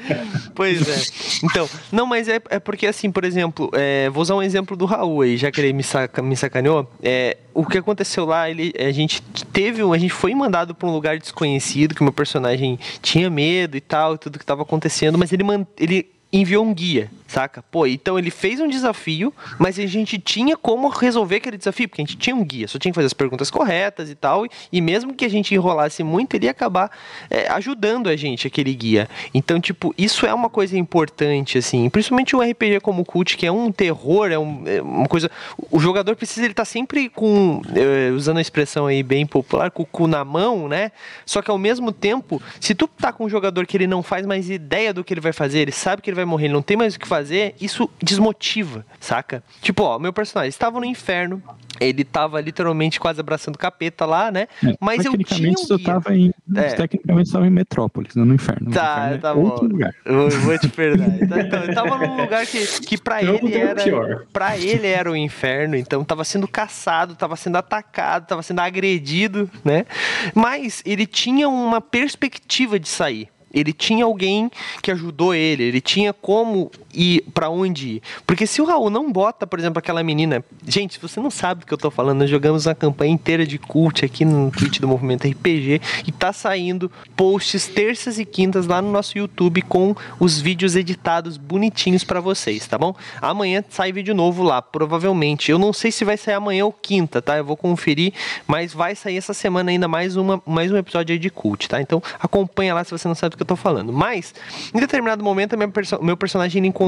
[0.54, 1.44] Pois é.
[1.44, 4.84] Então, não, mas é, é porque assim, por exemplo, é, vou usar um exemplo do
[4.84, 6.90] Raul aí, já que ele me, saca, me sacaneou.
[7.02, 9.22] É, o que aconteceu lá, ele, a gente
[9.52, 13.76] teve, a gente foi mandado para um lugar desconhecido, que o meu personagem tinha medo
[13.76, 15.44] e tal, tudo que estava acontecendo, mas ele,
[15.78, 17.62] ele enviou um guia, saca?
[17.70, 22.02] Pô, então ele fez um desafio, mas a gente tinha como resolver aquele desafio, porque
[22.02, 24.80] a gente tinha um guia, só tinha que fazer as perguntas corretas e tal, e
[24.80, 26.90] mesmo que a gente enrolasse muito, ele ia acabar
[27.30, 29.08] é, ajudando a gente, aquele guia.
[29.34, 33.46] Então, tipo, isso é uma coisa importante, assim, principalmente um RPG como o Cult, que
[33.46, 35.30] é um terror, é, um, é uma coisa...
[35.70, 39.82] O jogador precisa, ele tá sempre com, é, usando a expressão aí bem popular, com
[39.82, 40.92] o cu na mão, né?
[41.24, 44.26] Só que ao mesmo tempo, se tu tá com um jogador que ele não faz
[44.26, 46.62] mais ideia do que ele vai fazer, ele sabe que ele vai morrer, ele não
[46.62, 47.15] tem mais o que fazer,
[47.60, 49.42] isso desmotiva, saca?
[49.60, 51.42] Tipo, ó, meu personagem estava no inferno,
[51.80, 54.48] ele tava literalmente quase abraçando o capeta lá, né?
[54.64, 56.62] É, Mas eu tinha um tu tava em, é.
[56.74, 58.70] Tecnicamente estava em Metrópolis, não no inferno.
[58.70, 59.42] Tá, inferno é tá é bom.
[59.42, 59.94] Outro lugar.
[60.04, 61.06] Eu vou te perdoar.
[61.26, 65.16] Então, então, eu tava num lugar que, que para ele era para ele era o
[65.16, 69.86] inferno, então tava sendo caçado, tava sendo atacado, tava sendo agredido, né?
[70.34, 74.50] Mas ele tinha uma perspectiva de sair ele tinha alguém
[74.82, 78.02] que ajudou ele, ele tinha como ir para onde ir.
[78.26, 80.42] Porque se o Raul não bota, por exemplo, aquela menina.
[80.66, 83.46] Gente, se você não sabe do que eu tô falando, nós jogamos uma campanha inteira
[83.46, 88.66] de cult aqui no Twitch do Movimento RPG e tá saindo posts terças e quintas
[88.66, 92.94] lá no nosso YouTube com os vídeos editados bonitinhos para vocês, tá bom?
[93.20, 95.50] Amanhã sai vídeo novo lá, provavelmente.
[95.50, 97.36] Eu não sei se vai sair amanhã ou quinta, tá?
[97.36, 98.14] Eu vou conferir,
[98.46, 101.80] mas vai sair essa semana ainda mais, uma, mais um episódio aí de cult, tá?
[101.80, 103.92] Então acompanha lá se você não sabe do que eu tô falando.
[103.92, 104.34] Mas,
[104.74, 106.85] em determinado momento, perso meu personagem encontrou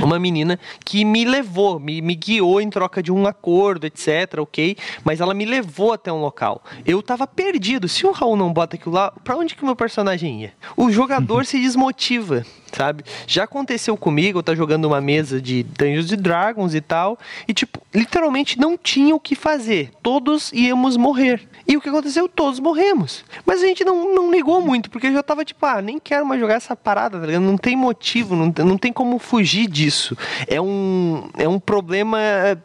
[0.00, 4.76] uma menina que me levou, me, me guiou em troca de um acordo, etc, ok?
[5.04, 6.62] Mas ela me levou até um local.
[6.86, 7.88] Eu tava perdido.
[7.88, 10.52] Se o Raul não bota aquilo lá, pra onde que o meu personagem ia?
[10.76, 13.04] O jogador se desmotiva sabe?
[13.26, 17.80] Já aconteceu comigo, eu tá jogando uma mesa de Dungeons Dragons e tal, e tipo,
[17.94, 19.90] literalmente não tinha o que fazer.
[20.02, 21.48] Todos íamos morrer.
[21.66, 22.28] E o que aconteceu?
[22.28, 23.24] Todos morremos.
[23.44, 26.24] Mas a gente não, não ligou muito, porque eu já tava tipo, ah, nem quero
[26.24, 27.42] mais jogar essa parada, tá ligado?
[27.42, 30.16] Não tem motivo, não, não tem como fugir disso.
[30.46, 32.56] É um, é um problema é,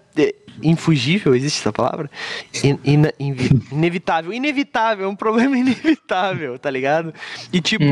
[0.61, 2.09] infugível, existe essa palavra?
[2.63, 3.35] In, in, in,
[3.71, 4.33] inevitável.
[4.33, 7.13] Inevitável, é um problema inevitável, tá ligado?
[7.51, 7.83] E tipo,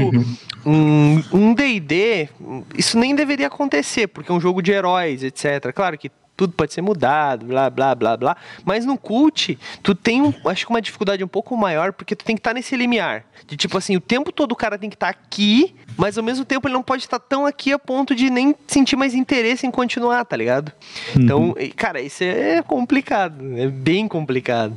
[0.65, 1.24] uhum.
[1.32, 5.71] um DD, um isso nem deveria acontecer, porque é um jogo de heróis, etc.
[5.74, 8.38] Claro que tudo pode ser mudado, blá, blá, blá, blá.
[8.65, 12.26] Mas no cult, tu tem, um, acho que uma dificuldade um pouco maior, porque tu
[12.26, 13.26] tem que estar tá nesse limiar.
[13.45, 16.23] De tipo assim, o tempo todo o cara tem que estar tá aqui, mas ao
[16.23, 19.65] mesmo tempo ele não pode estar tão aqui a ponto de nem sentir mais interesse
[19.65, 20.71] em continuar, tá ligado?
[21.15, 21.21] Uhum.
[21.21, 24.75] Então, cara, isso é complicado, é bem complicado.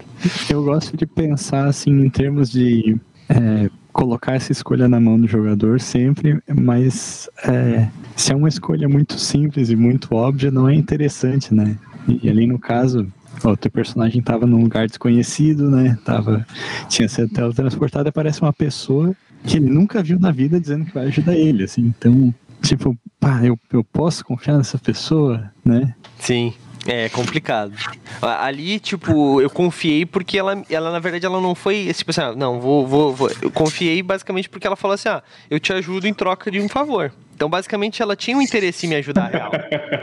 [0.49, 2.97] Eu gosto de pensar assim em termos de
[3.29, 8.89] é, colocar essa escolha na mão do jogador sempre, mas é, se é uma escolha
[8.89, 11.77] muito simples e muito óbvia, não é interessante, né?
[12.07, 13.07] E ali no caso,
[13.43, 15.99] o teu personagem estava num lugar desconhecido, né?
[16.05, 16.47] Tava,
[16.89, 19.15] tinha sido teletransportado e aparece uma pessoa
[19.47, 21.83] que ele nunca viu na vida dizendo que vai ajudar ele, assim.
[21.83, 25.95] Então, tipo, pá, eu, eu posso confiar nessa pessoa, né?
[26.19, 26.55] Sim.
[26.87, 27.73] É complicado.
[28.21, 32.35] Ali, tipo, eu confiei porque ela, ela na verdade, ela não foi, tipo assim, ah,
[32.35, 33.31] não, vou, vou, vou.
[33.41, 36.69] Eu confiei basicamente porque ela falou assim, ah, eu te ajudo em troca de um
[36.69, 37.11] favor.
[37.35, 39.51] Então, basicamente, ela tinha um interesse em me ajudar, real,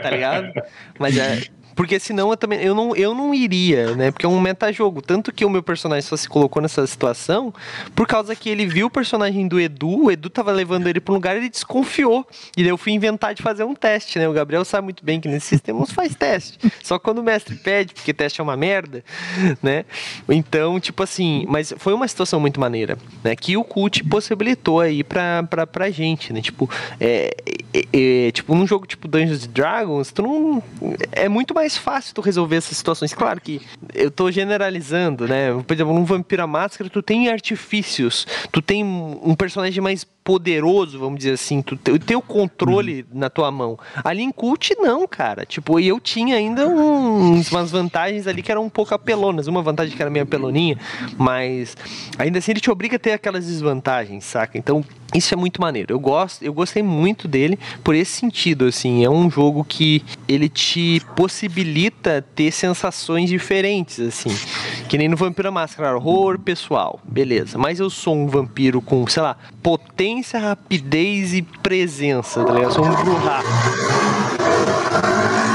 [0.02, 0.52] tá ligado?
[0.98, 1.42] Mas é,
[1.74, 4.10] porque senão eu também eu não, eu não iria, né?
[4.10, 5.00] Porque é um metajogo.
[5.02, 7.52] Tanto que o meu personagem só se colocou nessa situação
[7.94, 11.12] por causa que ele viu o personagem do Edu, o Edu tava levando ele para
[11.12, 12.26] um lugar ele desconfiou.
[12.56, 14.28] E daí eu fui inventar de fazer um teste, né?
[14.28, 16.58] O Gabriel sabe muito bem que nesse sistema não faz teste.
[16.82, 19.04] Só quando o mestre pede, porque teste é uma merda,
[19.62, 19.84] né?
[20.28, 23.34] Então, tipo assim, mas foi uma situação muito maneira, né?
[23.36, 26.40] Que o cult possibilitou aí pra, pra, pra gente, né?
[26.40, 26.68] Tipo,
[27.00, 27.34] é,
[27.74, 30.62] é, é tipo, num jogo tipo Dungeons Dragons, tu não.
[31.12, 33.14] É muito mais mais fácil tu resolver essas situações.
[33.14, 33.60] Claro que
[33.94, 35.52] eu tô generalizando, né?
[35.64, 41.18] Por exemplo, num Vampira Máscara, tu tem artifícios, tu tem um personagem mais poderoso, vamos
[41.18, 43.18] dizer assim, tu tem o controle uhum.
[43.18, 43.78] na tua mão.
[44.04, 45.44] Ali em Cult, não, cara.
[45.44, 49.46] Tipo, e eu tinha ainda uns, umas vantagens ali que eram um pouco apelonas.
[49.46, 50.78] Uma vantagem que era meio apeloninha,
[51.16, 51.76] mas
[52.18, 54.56] ainda assim ele te obriga a ter aquelas desvantagens, saca?
[54.56, 55.92] Então, isso é muito maneiro.
[55.92, 60.48] Eu gosto, eu gostei muito dele por esse sentido, assim, é um jogo que ele
[60.48, 64.30] te possibilita ter sensações diferentes, assim.
[64.88, 67.58] Que nem no Vampiro Máscara, horror pessoal, beleza.
[67.58, 72.70] Mas eu sou um vampiro com, sei lá, potência, rapidez e presença, tá ligado?
[72.70, 73.40] Eu sou um Bruhá.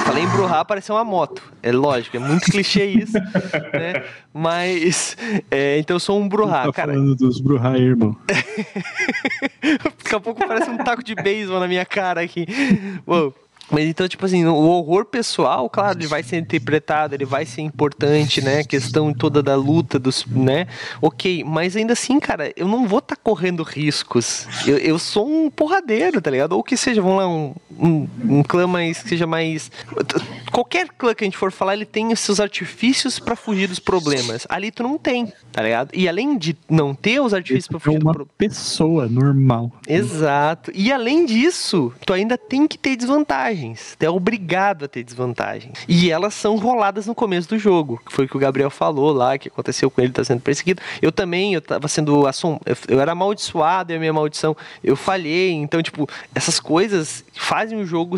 [0.06, 1.44] Falei em Bruhá, pareceu uma moto.
[1.62, 4.04] É lógico, é muito clichê isso, né?
[4.34, 5.16] Mas,
[5.52, 6.94] é, então eu sou um Bruhá, tá cara.
[6.94, 8.16] falando dos Bruhá, irmão.
[9.62, 12.48] Daqui a pouco parece um taco de beisebol na minha cara aqui.
[13.06, 13.34] Uou.
[13.70, 17.62] Mas então, tipo assim, o horror pessoal, claro, ele vai ser interpretado, ele vai ser
[17.62, 18.60] importante, né?
[18.60, 20.68] A questão toda da luta, dos, né?
[21.02, 24.48] Ok, mas ainda assim, cara, eu não vou estar tá correndo riscos.
[24.66, 26.54] Eu, eu sou um porradeiro, tá ligado?
[26.54, 29.70] Ou que seja, vamos lá, um, um, um clã mais, que seja mais.
[30.52, 33.80] Qualquer clã que a gente for falar, ele tem os seus artifícios para fugir dos
[33.80, 34.48] problemas.
[34.50, 35.90] Ali tu não tem, tá ligado?
[35.94, 39.74] E além de não ter os artifícios para fugir é uma do pessoa normal.
[39.88, 40.72] Exato.
[40.74, 43.57] E além disso, tu ainda tem que ter desvantagem
[43.98, 45.80] Tu é obrigado a ter desvantagens.
[45.88, 49.12] E elas são roladas no começo do jogo, que foi o que o Gabriel falou
[49.12, 50.82] lá, que aconteceu com ele, tá sendo perseguido.
[51.02, 52.60] Eu também, eu tava sendo assom...
[52.88, 55.52] eu era amaldiçoado e a minha maldição, eu falhei.
[55.52, 58.18] Então, tipo, essas coisas fazem o jogo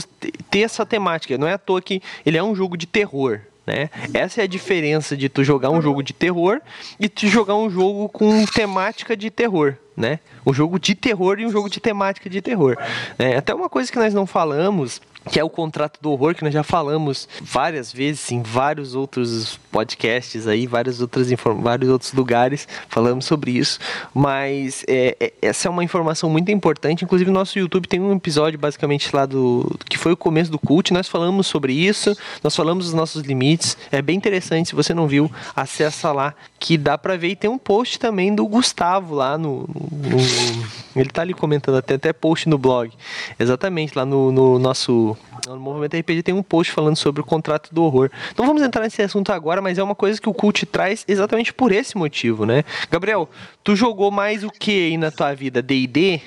[0.49, 1.37] ter essa temática.
[1.37, 3.41] Não é à toa que ele é um jogo de terror.
[3.65, 3.89] Né?
[4.15, 6.59] Essa é a diferença de tu jogar um jogo de terror
[6.99, 10.19] e tu jogar um jogo com temática de terror né?
[10.45, 12.77] Um jogo de terror e um jogo de temática de terror.
[13.19, 16.43] É, até uma coisa que nós não falamos, que é o contrato do horror, que
[16.43, 21.27] nós já falamos várias vezes em vários outros podcasts aí, vários outros,
[21.61, 23.79] vários outros lugares, falamos sobre isso.
[24.13, 27.03] Mas é, é, essa é uma informação muito importante.
[27.03, 29.77] Inclusive, no nosso YouTube tem um episódio basicamente lá do.
[29.87, 30.93] que foi o começo do cult.
[30.93, 33.77] Nós falamos sobre isso, nós falamos dos nossos limites.
[33.91, 34.69] É bem interessante.
[34.69, 37.29] Se você não viu, acessa lá que dá para ver.
[37.29, 40.17] E tem um post também do Gustavo lá no, no,
[40.95, 42.91] ele tá ali comentando até, até post no blog.
[43.39, 45.08] Exatamente, lá no, no nosso.
[45.47, 48.09] No Movimento RPG tem um post falando sobre o contrato do horror.
[48.37, 51.53] Não vamos entrar nesse assunto agora, mas é uma coisa que o Cult traz exatamente
[51.53, 52.63] por esse motivo, né?
[52.89, 53.29] Gabriel,
[53.63, 55.61] tu jogou mais o que aí na tua vida?
[55.61, 56.21] DD?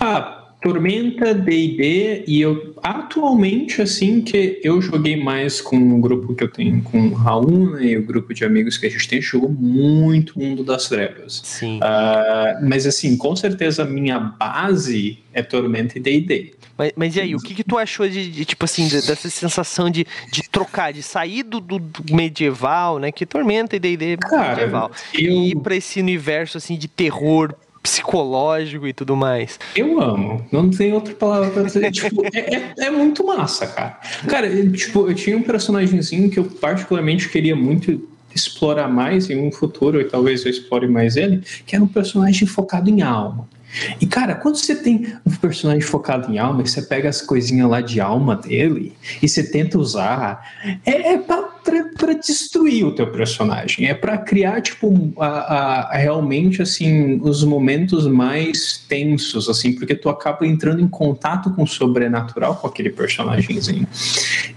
[0.00, 6.44] Ah, Tormenta, D&D e eu atualmente assim que eu joguei mais com o grupo que
[6.44, 9.20] eu tenho com o Raul né, e o grupo de amigos que a gente tem
[9.20, 11.40] jogou muito Mundo das Trevas.
[11.44, 11.78] Sim.
[11.78, 16.54] Uh, mas assim, com certeza a minha base é Tormenta e D&D.
[16.78, 19.28] Mas, mas e aí, o que, que tu achou de, de tipo assim, de, dessa
[19.28, 23.12] sensação de, de trocar, de sair do, do, medieval, né?
[23.12, 24.90] Que Tormenta e D&D medieval.
[25.12, 25.20] Eu...
[25.20, 29.58] E ir pra esse universo assim de terror psicológico e tudo mais.
[29.74, 30.46] Eu amo.
[30.52, 31.90] Não tem outra palavra pra dizer.
[31.90, 33.98] tipo, é, é, é, muito massa, cara.
[34.28, 39.52] Cara, tipo, eu tinha um personagemzinho que eu particularmente queria muito explorar mais em um
[39.52, 43.46] futuro, e talvez eu explore mais ele, que era um personagem focado em alma.
[44.00, 47.68] E, cara, quando você tem um personagem focado em alma e você pega as coisinhas
[47.68, 48.92] lá de alma dele
[49.22, 51.18] e você tenta usar, é, é
[51.62, 53.86] pra destruir o teu personagem.
[53.86, 60.08] É para criar, tipo, a, a, realmente, assim, os momentos mais tensos, assim, porque tu
[60.08, 63.86] acaba entrando em contato com o sobrenatural com aquele personagemzinho.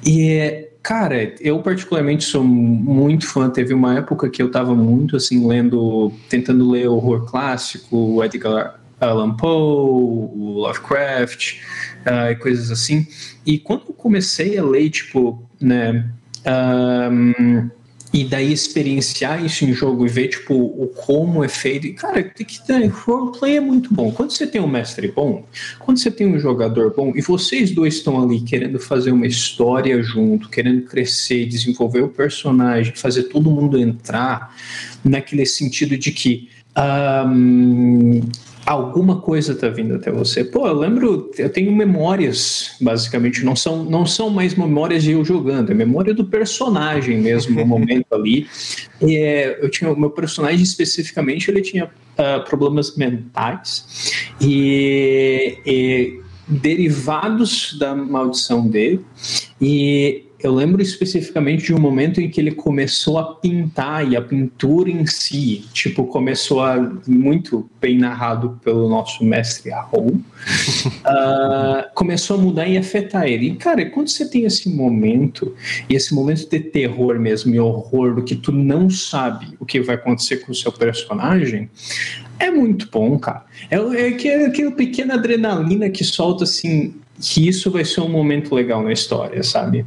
[0.06, 3.50] E Cara, eu particularmente sou muito fã.
[3.50, 9.36] Teve uma época que eu tava muito assim lendo, tentando ler horror clássico, Edgar Allan
[9.36, 11.56] Poe, o Lovecraft
[12.06, 13.08] uh, coisas assim.
[13.44, 16.08] E quando eu comecei a ler, tipo, né,
[16.45, 17.69] um,
[18.13, 21.86] e daí experienciar isso em jogo e ver, tipo, o como é feito.
[21.86, 24.10] E, cara, tem que ter, roleplay é muito bom.
[24.10, 25.45] Quando você tem um mestre bom,
[25.79, 30.01] quando você tem um jogador bom, e vocês dois estão ali querendo fazer uma história
[30.01, 34.55] junto, querendo crescer, desenvolver o personagem, fazer todo mundo entrar
[35.03, 36.47] naquele sentido de que
[37.27, 38.21] um,
[38.65, 40.43] alguma coisa está vindo até você.
[40.43, 45.23] Pô, eu lembro, eu tenho memórias, basicamente, não são, não são mais memórias de eu
[45.23, 48.47] jogando, é memória do personagem mesmo, no momento ali.
[49.01, 56.19] E, é, eu tinha, o meu personagem especificamente, ele tinha uh, problemas mentais e, e
[56.47, 59.06] derivados da maldição dele.
[59.62, 64.21] E eu lembro especificamente de um momento em que ele começou a pintar e a
[64.21, 70.24] pintura em si, tipo, começou a muito bem narrado pelo nosso mestre Arrow, uh,
[71.95, 73.48] começou a mudar e afetar ele.
[73.48, 75.56] E, cara, quando você tem esse momento,
[75.89, 79.80] e esse momento de terror mesmo, e horror, do que tu não sabe o que
[79.80, 81.69] vai acontecer com o seu personagem,
[82.38, 83.45] é muito bom, cara.
[83.69, 88.54] É, é, é aquela pequena adrenalina que solta assim que isso vai ser um momento
[88.54, 89.86] legal na história, sabe?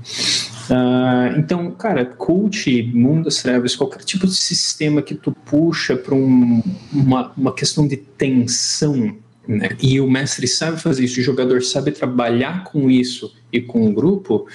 [0.70, 6.14] Uh, então, cara, cult, mundo das trevas, qualquer tipo de sistema que tu puxa para
[6.14, 6.62] um,
[6.92, 9.70] uma, uma questão de tensão, né?
[9.82, 13.92] E o mestre sabe fazer isso, o jogador sabe trabalhar com isso e com o
[13.92, 14.46] grupo.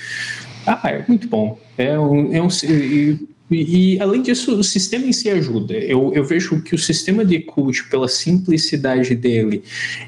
[0.66, 1.60] Ah, é muito bom.
[1.78, 2.50] É um, é um
[3.54, 5.74] e, além disso, o sistema em si ajuda.
[5.74, 9.64] Eu, eu vejo que o sistema de cult, pela simplicidade dele,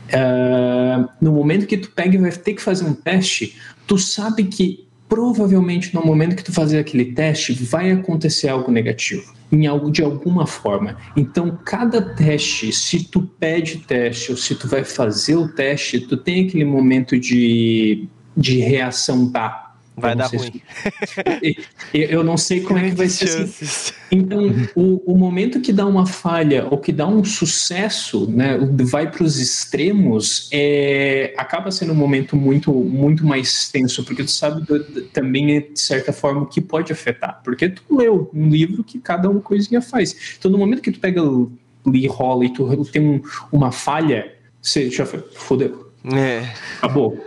[0.09, 3.55] uh, no momento que tu pega e vai ter que fazer um teste,
[3.87, 9.35] tu sabe que provavelmente no momento que tu fazer aquele teste vai acontecer algo negativo
[9.51, 10.97] em algo de alguma forma.
[11.15, 16.17] Então, cada teste, se tu pede teste ou se tu vai fazer o teste, tu
[16.17, 19.64] tem aquele momento de, de reação da
[19.97, 20.61] Vai dar ruim.
[21.93, 23.43] eu não sei como é que vai ser.
[23.43, 23.93] Assim.
[24.11, 29.09] Então, o, o momento que dá uma falha ou que dá um sucesso, né, vai
[29.09, 34.65] para os extremos, é, acaba sendo um momento muito, muito mais tenso, porque tu sabe
[34.65, 37.41] do, também, de certa forma, o que pode afetar.
[37.43, 40.35] Porque tu leu um livro que cada uma coisinha faz.
[40.37, 41.21] Então, no momento que tu pega
[41.93, 46.53] e rola e tu tem um, uma falha, você já fodeu é.
[46.77, 47.23] Acabou.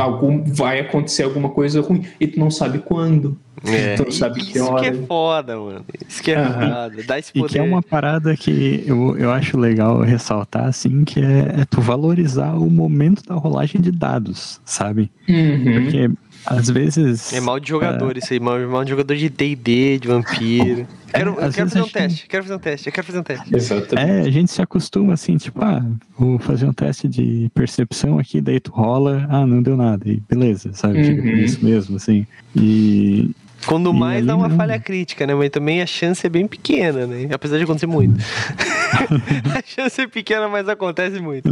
[0.00, 2.04] Algum, vai acontecer alguma coisa ruim.
[2.18, 3.38] E tu não sabe quando.
[3.64, 3.94] É.
[3.94, 4.82] Tu não sabe Isso que hora.
[4.82, 5.84] Isso que é foda, mano.
[6.08, 6.52] Isso que é uhum.
[6.52, 7.02] foda.
[7.06, 7.46] Dá esse poder.
[7.46, 11.64] E que é uma parada que eu, eu acho legal ressaltar, assim, que é, é
[11.68, 15.10] tu valorizar o momento da rolagem de dados, sabe?
[15.28, 15.82] Uhum.
[15.82, 16.10] Porque
[16.46, 17.32] às vezes.
[17.32, 18.18] É mal de jogador uh...
[18.18, 20.86] isso aí, mal, mal de jogador de DD, de vampiro.
[21.12, 23.22] É, quero, eu quero fazer um teste, quero fazer um teste, eu quero fazer um
[23.22, 23.56] teste.
[23.56, 24.10] Exatamente.
[24.10, 25.84] É, a gente se acostuma assim, tipo, ah,
[26.18, 30.20] vou fazer um teste de percepção aqui, daí tu rola, ah, não deu nada, e
[30.28, 30.98] beleza, sabe?
[30.98, 31.04] Uhum.
[31.04, 32.26] Fica isso mesmo, assim.
[32.54, 33.30] E.
[33.66, 34.56] Quando mais dá uma não...
[34.56, 35.34] falha crítica, né?
[35.34, 37.28] Mas também a chance é bem pequena, né?
[37.32, 38.18] Apesar de acontecer muito.
[39.54, 41.50] a chance é pequena, mas acontece muito.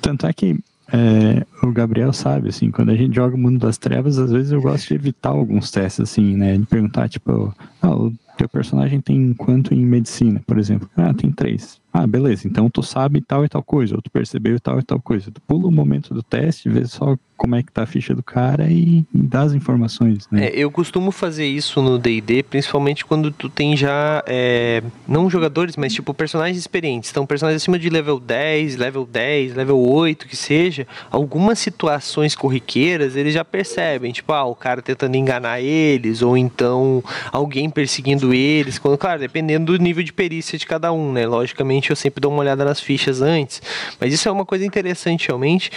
[0.00, 0.56] Tanto é que
[0.94, 4.52] é, o Gabriel sabe, assim, quando a gente joga o Mundo das Trevas, às vezes
[4.52, 6.56] eu gosto de evitar alguns testes, assim, né?
[6.56, 7.52] De perguntar, tipo,
[7.82, 10.88] ah, o teu personagem tem quanto em medicina, por exemplo?
[10.96, 11.80] Ah, tem três.
[11.96, 15.00] Ah, beleza, então tu sabe tal e tal coisa, ou tu percebeu tal e tal
[15.00, 15.30] coisa.
[15.30, 18.22] Tu pula o momento do teste, vê só como é que tá a ficha do
[18.22, 20.46] cara e, dá as informações, né?
[20.46, 25.76] É, eu costumo fazer isso no D&D, principalmente quando tu tem já, é, não jogadores,
[25.76, 27.10] mas tipo personagens experientes.
[27.10, 33.16] Então, personagens acima de level 10, level 10, level 8, que seja, algumas situações corriqueiras,
[33.16, 38.78] eles já percebem, tipo, ah, o cara tentando enganar eles, ou então alguém perseguindo eles,
[38.78, 41.26] quando, claro, dependendo do nível de perícia de cada um, né?
[41.26, 43.62] Logicamente, eu sempre dou uma olhada nas fichas antes,
[44.00, 45.70] mas isso é uma coisa interessante realmente.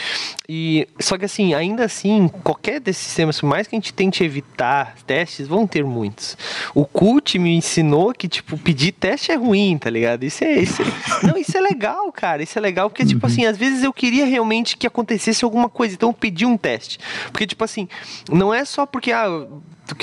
[0.48, 4.24] E só que assim, ainda assim, qualquer desses sistemas, por mais que a gente tente
[4.24, 6.38] evitar testes, vão ter muitos.
[6.74, 10.24] O Cult me ensinou que tipo pedir teste é ruim, tá ligado?
[10.24, 10.86] Isso é, isso é...
[11.28, 12.44] não, isso é legal, cara.
[12.44, 15.96] Isso é legal porque tipo assim, às vezes eu queria realmente que acontecesse alguma coisa,
[15.96, 17.00] então eu pedi um teste.
[17.32, 17.88] Porque tipo assim,
[18.30, 19.28] não é só porque ah,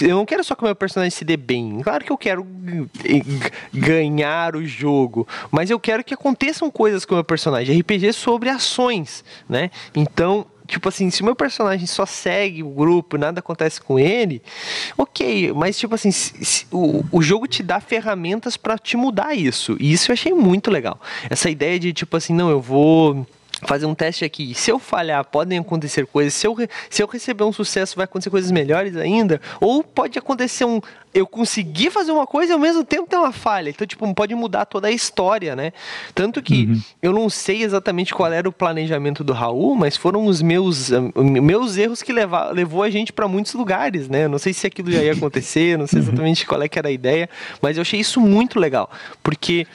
[0.02, 1.80] eu não quero só que o meu personagem se dê bem.
[1.82, 2.46] Claro que eu quero
[3.72, 7.78] ganhar o jogo, mas eu quero que aconteçam coisas com o meu personagem.
[7.80, 9.70] RPG é sobre ações, né?
[9.94, 14.42] Então, tipo assim, se o meu personagem só segue o grupo, nada acontece com ele,
[14.96, 19.76] ok, mas tipo assim, se, o, o jogo te dá ferramentas para te mudar isso.
[19.78, 21.00] E isso eu achei muito legal.
[21.28, 23.26] Essa ideia de tipo assim, não, eu vou
[23.62, 24.54] fazer um teste aqui.
[24.54, 26.34] Se eu falhar, podem acontecer coisas.
[26.34, 26.56] Se eu,
[26.90, 29.40] se eu receber um sucesso, vai acontecer coisas melhores ainda.
[29.60, 30.80] Ou pode acontecer um,
[31.14, 33.70] eu consegui fazer uma coisa e ao mesmo tempo ter uma falha.
[33.70, 35.72] Então, tipo, pode mudar toda a história, né?
[36.12, 36.82] Tanto que uhum.
[37.00, 41.76] eu não sei exatamente qual era o planejamento do Raul, mas foram os meus, meus
[41.76, 44.24] erros que levar, levou a gente para muitos lugares, né?
[44.24, 46.08] Eu não sei se aquilo já ia acontecer, não sei uhum.
[46.08, 47.30] exatamente qual é que era a ideia,
[47.62, 48.90] mas eu achei isso muito legal,
[49.22, 49.68] porque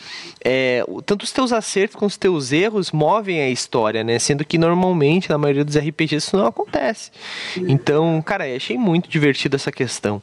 [0.44, 4.20] é, tanto os teus acertos quanto os teus erros movem a história, né?
[4.20, 7.12] Sendo que normalmente, na maioria dos RPGs, isso não acontece.
[7.56, 10.22] Então, cara, eu achei muito divertido essa questão.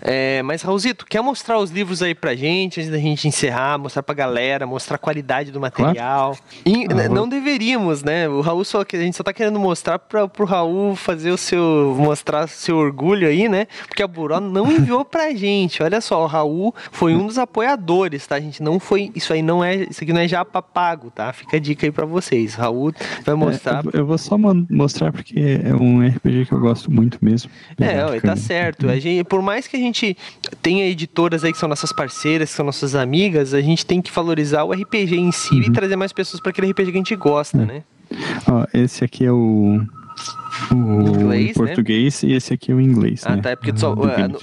[0.00, 3.78] É, é, mas, Raulzito, quer mostrar os livros aí pra gente, antes da gente encerrar,
[3.78, 6.36] mostrar pra galera, mostrar a qualidade do material?
[6.64, 8.26] E, ah, não deveríamos, né?
[8.26, 11.94] O Raul só a gente só tá querendo mostrar pra, pro Raul fazer o seu.
[11.98, 13.66] mostrar seu orgulho aí, né?
[13.86, 15.82] Porque a Buró não enviou pra gente.
[15.82, 18.36] Olha só, o Raul foi um dos apoiadores, tá?
[18.36, 19.12] A gente não foi.
[19.14, 19.76] Isso aí não é.
[19.76, 21.32] Isso aqui não é já pago, tá?
[21.34, 22.54] Fica a dica aí pra vocês.
[22.54, 23.84] Raul vai mostrar.
[23.84, 27.50] É, eu vou só mostrar porque é um RPG que eu gosto muito mesmo.
[27.78, 28.88] É, tá certo.
[28.88, 30.16] A gente, por mais que a gente
[30.62, 34.10] tem editoras aí que são nossas parceiras, que são nossas amigas, a gente tem que
[34.10, 35.62] valorizar o RPG em si uhum.
[35.62, 37.66] e trazer mais pessoas para aquele RPG que a gente gosta, uhum.
[37.66, 37.82] né?
[38.48, 39.80] Ó, esse aqui é o
[40.70, 41.52] o inglês, né?
[41.54, 42.30] português né?
[42.30, 43.22] e esse aqui é o inglês.
[43.24, 43.42] Ah, né?
[43.42, 43.50] tá.
[43.50, 43.96] É porque só, uh,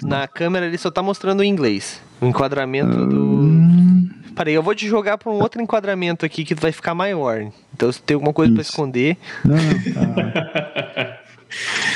[0.03, 2.01] na câmera ele só tá mostrando o inglês.
[2.19, 3.07] O enquadramento uh...
[3.07, 3.23] do.
[3.23, 4.09] Hum.
[4.35, 7.47] Peraí, eu vou te jogar para um outro enquadramento aqui que vai ficar maior.
[7.73, 9.17] Então se tem alguma coisa para esconder.
[9.43, 11.19] Não, não, tá.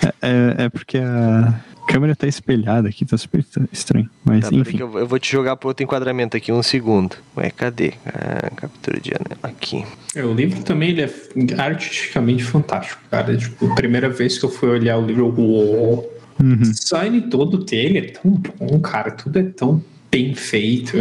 [0.03, 4.09] é, é, é porque a câmera tá espelhada aqui, tá super estranho.
[4.23, 4.79] Mas tá, enfim.
[4.79, 7.15] Eu, eu, vou te jogar pro outro enquadramento aqui, um segundo.
[7.35, 7.93] Ué, cadê?
[8.05, 9.85] Ah, captura de janela aqui.
[10.15, 11.11] É, o livro também ele é
[11.57, 13.35] artisticamente fantástico, cara.
[13.35, 16.53] Tipo, a primeira vez que eu fui olhar o livro, uou, uhum.
[16.53, 19.11] o design todo dele é tão bom, cara.
[19.11, 20.97] Tudo é tão bem feito.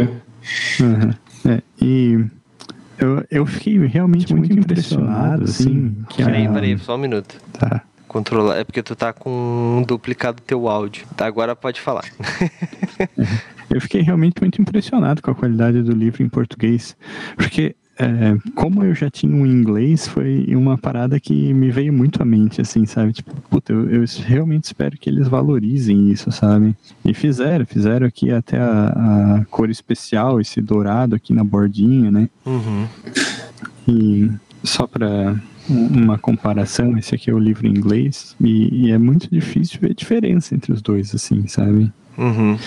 [0.79, 1.13] Uhum.
[1.51, 2.19] É, e
[2.97, 5.63] eu, eu fiquei realmente muito, muito impressionado, assim.
[5.63, 6.51] assim que peraí, a...
[6.51, 7.35] peraí, só um minuto.
[7.53, 7.83] Tá.
[8.11, 8.57] Controlar.
[8.57, 11.07] É porque tu tá com um duplicado do teu áudio.
[11.15, 12.03] Tá, agora pode falar.
[13.71, 16.93] Eu fiquei realmente muito impressionado com a qualidade do livro em português.
[17.37, 22.21] Porque é, como eu já tinha um inglês, foi uma parada que me veio muito
[22.21, 23.13] à mente, assim, sabe?
[23.13, 26.75] Tipo, puta, eu, eu realmente espero que eles valorizem isso, sabe?
[27.05, 32.27] E fizeram, fizeram aqui até a, a cor especial, esse dourado aqui na bordinha, né?
[32.45, 32.87] Uhum.
[33.87, 34.29] E
[34.65, 35.39] só pra
[35.71, 39.91] uma comparação, esse aqui é o livro em inglês, e, e, é muito difícil ver
[39.91, 41.91] a diferença entre os dois, assim, sabe?
[42.17, 42.57] Uhum.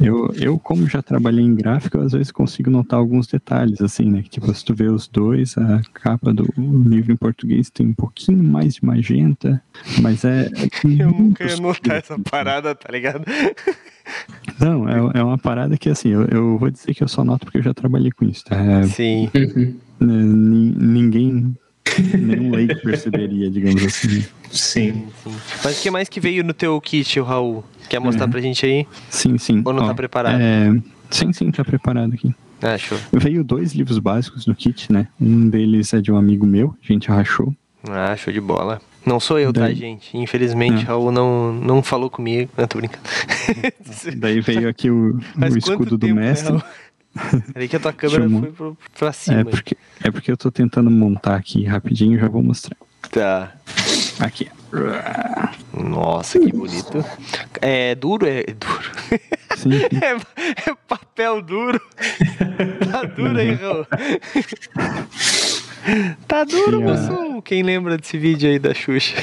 [0.00, 4.22] Eu, eu, como já trabalhei em gráfico, às vezes consigo notar alguns detalhes, assim, né?
[4.28, 8.42] Tipo, se tu vê os dois, a capa do livro em português tem um pouquinho
[8.42, 9.62] mais de magenta,
[10.00, 10.46] mas é.
[10.46, 10.68] é
[11.02, 13.24] eu nunca ia notar essa parada, tá ligado?
[14.60, 17.46] Não, é, é uma parada que, assim, eu, eu vou dizer que eu só noto
[17.46, 18.56] porque eu já trabalhei com isso, tá?
[18.56, 19.30] É, Sim.
[19.34, 20.74] Uhum.
[20.76, 21.56] Ninguém
[22.18, 24.24] Nenhum leigo perceberia, digamos assim.
[24.50, 25.06] Sim.
[25.62, 27.64] Mas o que mais que veio no teu kit, o Raul?
[27.88, 28.28] Quer mostrar é.
[28.28, 28.86] pra gente aí?
[29.10, 29.62] Sim, sim.
[29.64, 30.40] Ou não tá Ó, tá preparado?
[30.40, 30.74] É...
[31.10, 32.34] Sim, sim, tá preparado aqui.
[32.62, 32.98] Ah, show.
[33.12, 35.08] Veio dois livros básicos no kit, né?
[35.20, 37.54] Um deles é de um amigo meu, a gente arrachou.
[37.88, 38.80] Ah, show de bola.
[39.04, 39.74] Não sou eu, tá, Daí...
[39.74, 40.16] tá, gente?
[40.16, 40.86] Infelizmente, é.
[40.86, 42.50] Raul não, não falou comigo.
[42.56, 43.02] Não, tô brincando.
[44.16, 46.54] Daí veio aqui o, o escudo do né, mestre.
[46.54, 46.62] Né,
[47.68, 49.40] Que a tua câmera foi pro, pra cima.
[49.40, 52.76] É porque, é porque eu tô tentando montar aqui rapidinho, já vou mostrar.
[53.10, 53.52] Tá.
[54.20, 54.48] Aqui.
[55.72, 57.04] Nossa, que bonito.
[57.60, 58.26] É duro?
[58.26, 58.90] É duro.
[59.56, 59.78] Sim, sim.
[60.02, 60.16] É,
[60.70, 61.80] é papel duro.
[62.90, 63.86] Tá duro aí, Raul.
[66.26, 67.42] Tá duro, E a- moço.
[67.42, 69.16] Quem lembra desse vídeo aí da Xuxa?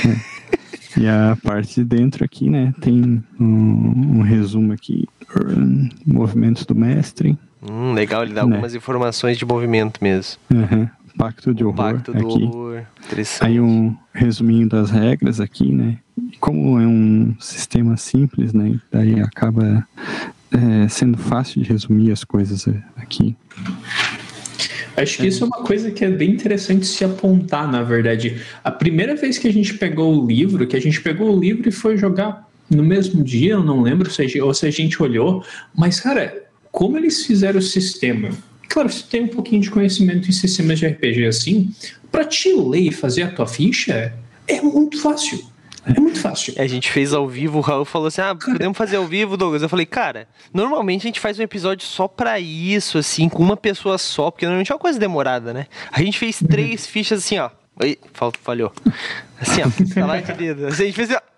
[0.96, 2.74] E a parte de dentro aqui, né?
[2.82, 5.08] Tem um, um resumo aqui.
[6.06, 7.38] Movimentos do mestre.
[7.70, 8.54] Hum, legal, ele dá Né.
[8.56, 10.38] algumas informações de movimento mesmo.
[10.54, 11.94] aham, Pacto de O horror.
[11.94, 12.44] Pacto do aqui.
[12.44, 12.82] horror.
[13.06, 13.48] Interessante.
[13.50, 15.98] Aí um resuminho das regras aqui, né?
[16.40, 18.80] Como é um sistema simples, né?
[18.92, 19.86] Daí acaba
[20.52, 23.36] é, sendo fácil de resumir as coisas é, aqui.
[24.98, 28.42] Acho que isso é uma coisa que é bem interessante se apontar, na verdade.
[28.64, 31.68] A primeira vez que a gente pegou o livro, que a gente pegou o livro
[31.68, 34.72] e foi jogar no mesmo dia, eu não lembro se a gente, ou se a
[34.72, 35.44] gente olhou,
[35.76, 38.30] mas, cara, como eles fizeram o sistema?
[38.70, 41.74] Claro, você tem um pouquinho de conhecimento em sistemas de RPG assim,
[42.12, 44.14] pra te ler e fazer a tua ficha
[44.48, 45.50] é muito fácil.
[45.84, 46.54] É muito fácil.
[46.60, 49.64] A gente fez ao vivo, o Raul falou assim: Ah, podemos fazer ao vivo, Douglas?
[49.64, 53.58] Eu falei, cara, normalmente a gente faz um episódio só pra isso, assim, com uma
[53.58, 55.66] pessoa só, porque normalmente é uma coisa demorada, né?
[55.92, 57.50] A gente fez três fichas assim, ó.
[57.82, 58.72] Oi, fal- falhou.
[59.40, 60.68] Assim, ó, falar de dedo.
[60.68, 61.32] A gente fez assim, ó.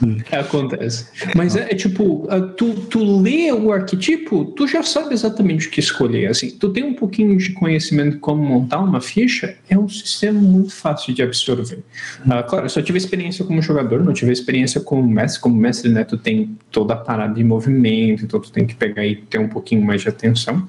[0.32, 1.06] Acontece.
[1.34, 5.70] Mas é, é tipo, ah, tu, tu lê o arquetipo, tu já sabe exatamente o
[5.70, 6.28] que escolher.
[6.28, 10.40] Assim, tu tem um pouquinho de conhecimento de como montar uma ficha, é um sistema
[10.40, 11.80] muito fácil de absorver.
[12.28, 15.40] Ah, claro, eu só tive experiência como jogador, não tive experiência como mestre.
[15.40, 19.04] Como mestre, né, tu tem toda a parada de movimento, então tu tem que pegar
[19.06, 20.66] e ter um pouquinho mais de atenção.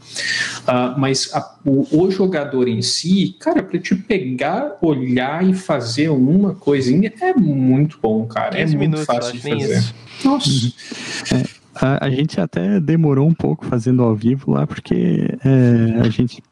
[0.68, 6.10] Ah, mas a- o, o jogador em si, cara, pra te pegar, olhar e fazer
[6.10, 8.58] uma coisinha é muito bom, cara.
[8.58, 9.78] É 15 muito minutos, fácil acho, de fazer.
[9.78, 9.96] isso.
[10.24, 11.54] Nossa.
[11.76, 16.44] A, a gente até demorou um pouco fazendo ao vivo lá, porque é, a gente,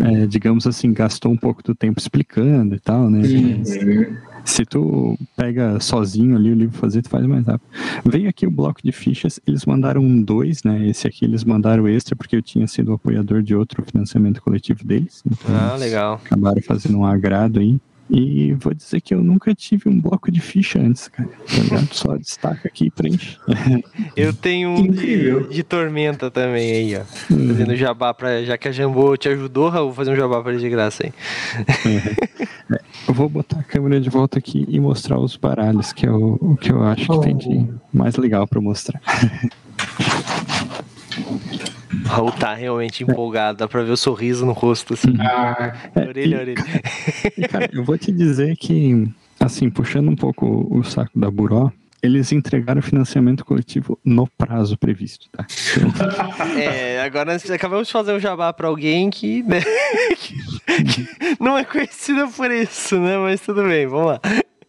[0.00, 3.20] é, digamos assim, gastou um pouco do tempo explicando e tal, né?
[3.20, 4.16] Uhum.
[4.44, 7.68] Se tu pega sozinho ali o livro fazer, tu faz mais rápido.
[8.08, 10.88] Veio aqui o bloco de fichas, eles mandaram um dois, né?
[10.88, 15.22] Esse aqui eles mandaram extra porque eu tinha sido apoiador de outro financiamento coletivo deles.
[15.26, 16.20] Então Ah, legal.
[16.24, 17.78] Acabaram fazendo um agrado aí.
[18.10, 21.28] E vou dizer que eu nunca tive um bloco de ficha antes, cara.
[21.28, 21.84] Tá?
[21.92, 23.36] Só destaca aqui e preenche.
[24.16, 27.04] Eu tenho um de, de tormenta também aí, ó.
[27.04, 28.42] Fazendo jabá pra.
[28.44, 31.04] Já que a Jambô te ajudou, Raul, vou fazer um jabá pra ele de graça
[31.04, 31.12] aí.
[33.06, 36.38] Eu vou botar a câmera de volta aqui e mostrar os baralhos, que é o,
[36.40, 39.00] o que eu acho que tem de mais legal pra mostrar.
[42.08, 45.14] Raul tá realmente empolgado, dá pra ver o sorriso no rosto, assim.
[45.20, 46.64] Ah, Orelha, orelha.
[47.36, 51.70] E, cara, eu vou te dizer que, assim, puxando um pouco o saco da Buró,
[52.02, 55.46] eles entregaram o financiamento coletivo no prazo previsto, tá?
[56.58, 59.60] É, agora acabamos de fazer um jabá pra alguém que, né,
[60.16, 60.38] que-
[61.40, 63.16] não é conhecida por isso, né?
[63.18, 64.20] Mas tudo bem, vamos lá.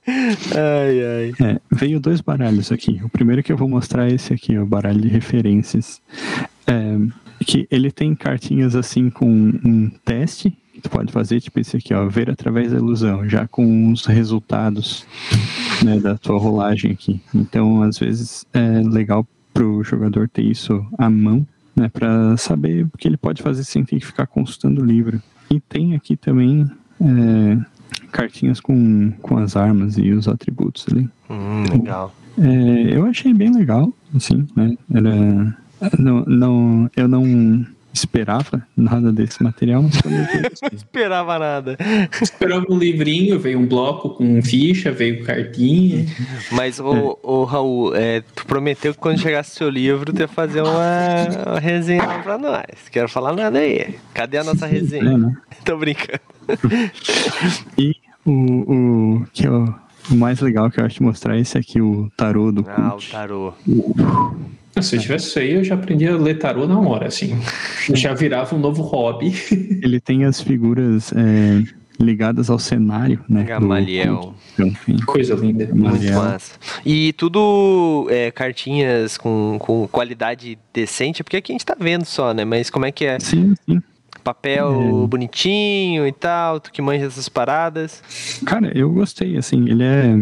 [0.07, 1.47] Ai, ai.
[1.51, 2.99] É, veio dois baralhos aqui.
[3.03, 6.01] O primeiro que eu vou mostrar é esse aqui, o baralho de referências.
[6.65, 6.97] É,
[7.45, 11.93] que ele tem cartinhas assim com um teste que tu pode fazer, tipo esse aqui,
[11.93, 15.05] ó, ver através da ilusão, já com os resultados
[15.83, 17.21] né, da tua rolagem aqui.
[17.35, 22.97] Então, às vezes é legal pro jogador ter isso à mão, né, para saber o
[22.97, 25.21] que ele pode fazer sem ter que ficar consultando o livro.
[25.51, 26.69] E tem aqui também
[27.01, 27.57] é,
[28.11, 31.09] cartinhas com, com as armas e os atributos ali.
[31.29, 32.13] Hum, legal.
[32.37, 34.77] É, eu achei bem legal, assim, né?
[34.93, 35.57] Era,
[35.97, 39.95] não, não, eu não esperava nada desse material, mas.
[40.61, 41.77] Não esperava nada.
[42.21, 46.05] esperava um livrinho, veio um bloco com ficha, veio cartinha.
[46.51, 50.27] Mas, ô, ô Raul, é, tu prometeu que quando chegasse o seu livro, tu ia
[50.27, 52.65] fazer uma, uma resenha lá pra nós.
[52.91, 53.95] Quero falar nada aí.
[54.13, 55.17] Cadê a nossa É, resenha?
[55.17, 55.35] né?
[55.65, 56.21] Tô brincando.
[57.77, 58.31] E o,
[59.21, 59.73] o que eu,
[60.11, 62.95] o mais legal que eu acho de mostrar é esse aqui, o tarô do Ah,
[62.95, 63.53] o tarô.
[64.81, 67.37] Se eu tivesse isso aí, eu já aprendi a ler tarô na hora, assim.
[67.93, 69.33] Já virava um novo hobby.
[69.83, 71.63] Ele tem as figuras é,
[71.99, 73.41] ligadas ao cenário, né?
[73.43, 74.33] do Gamaliel.
[74.57, 75.65] Enfim, Coisa linda.
[75.67, 76.15] Muito Gamaliel.
[76.15, 76.53] massa.
[76.85, 82.33] E tudo é, cartinhas com, com qualidade decente, porque aqui a gente tá vendo só,
[82.33, 82.45] né?
[82.45, 83.19] Mas como é que é?
[83.19, 83.81] Sim, sim.
[84.23, 88.03] Papel bonitinho e tal, tu que manja essas paradas.
[88.45, 90.13] Cara, eu gostei, assim, ele é.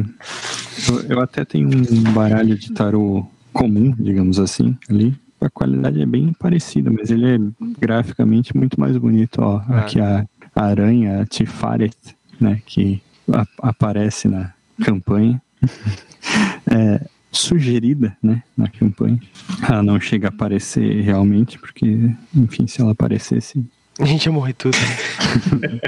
[0.88, 3.26] Eu, eu até tenho um baralho de tarô
[3.58, 5.16] comum, digamos assim, ali.
[5.42, 7.38] A qualidade é bem parecida, mas ele é
[7.80, 9.62] graficamente muito mais bonito, ó.
[9.68, 9.80] Ah.
[9.80, 11.94] Aqui a, a aranha, a Tifaret,
[12.40, 13.02] né, que
[13.32, 14.52] a- aparece na
[14.84, 15.42] campanha.
[16.70, 17.02] é,
[17.32, 19.20] sugerida, né, na campanha.
[19.68, 23.64] Ela não chega a aparecer realmente, porque, enfim, se ela aparecesse,
[24.00, 24.78] A gente ia morrer tudo.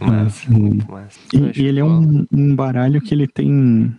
[0.00, 1.18] Massa, muito massa.
[1.32, 3.92] Eu E, e ele é um, um baralho que ele tem.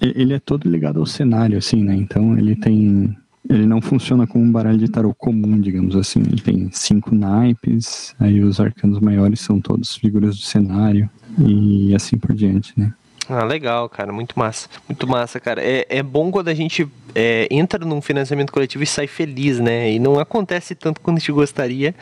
[0.00, 1.94] Ele é todo ligado ao cenário, assim, né?
[1.94, 3.16] Então ele tem.
[3.48, 6.20] Ele não funciona como um baralho de tarô comum, digamos assim.
[6.20, 12.18] Ele tem cinco naipes, aí os arcanos maiores são todos figuras do cenário e assim
[12.18, 12.92] por diante, né?
[13.28, 14.68] Ah, legal, cara, muito massa.
[14.88, 15.60] Muito massa, cara.
[15.62, 19.90] É, é bom quando a gente é, entra num financiamento coletivo e sai feliz, né?
[19.90, 21.94] E não acontece tanto quanto a gente gostaria.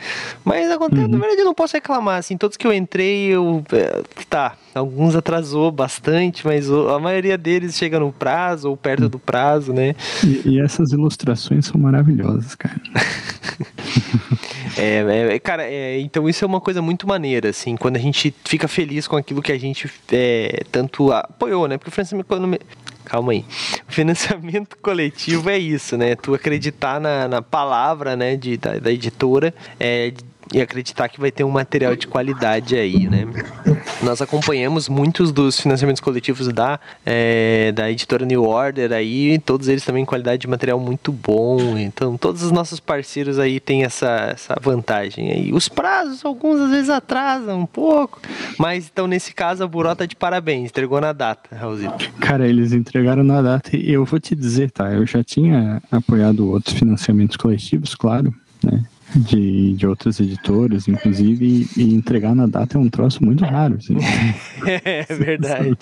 [0.43, 2.19] Mas acontece, na verdade, eu não posso reclamar.
[2.19, 3.63] Assim, todos que eu entrei, eu.
[3.71, 9.17] é, tá, alguns atrasou bastante, mas a maioria deles chega no prazo ou perto do
[9.17, 9.95] prazo, né?
[10.23, 12.75] E, e essas ilustrações são maravilhosas, cara.
[14.77, 17.99] É, é, é, cara, é, então isso é uma coisa muito maneira, assim, quando a
[17.99, 21.77] gente fica feliz com aquilo que a gente é, tanto apoiou, né?
[21.77, 22.27] Porque o financiamento
[23.05, 23.45] Calma aí.
[23.87, 26.15] O financiamento coletivo é isso, né?
[26.15, 30.11] Tu acreditar na, na palavra, né, de, da, da editora é,
[30.53, 33.25] e acreditar que vai ter um material de qualidade aí, né?
[34.03, 39.83] Nós acompanhamos muitos dos financiamentos coletivos da, é, da editora New Order aí, todos eles
[39.83, 41.77] também qualidade de material muito bom.
[41.77, 45.53] Então, todos os nossos parceiros aí têm essa, essa vantagem aí.
[45.53, 48.21] Os prazos, alguns às vezes atrasam um pouco,
[48.59, 52.11] mas então nesse caso a Buró tá de parabéns, entregou na data, Raulzito.
[52.19, 54.91] Cara, eles entregaram na data e eu vou te dizer, tá?
[54.91, 58.33] Eu já tinha apoiado outros financiamentos coletivos, claro,
[58.63, 58.83] né?
[59.13, 63.75] De, de outras editoras, inclusive, e, e entregar na data é um troço muito raro,
[63.75, 63.95] assim.
[64.65, 65.77] É verdade.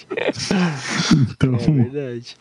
[1.32, 2.36] Então, É verdade.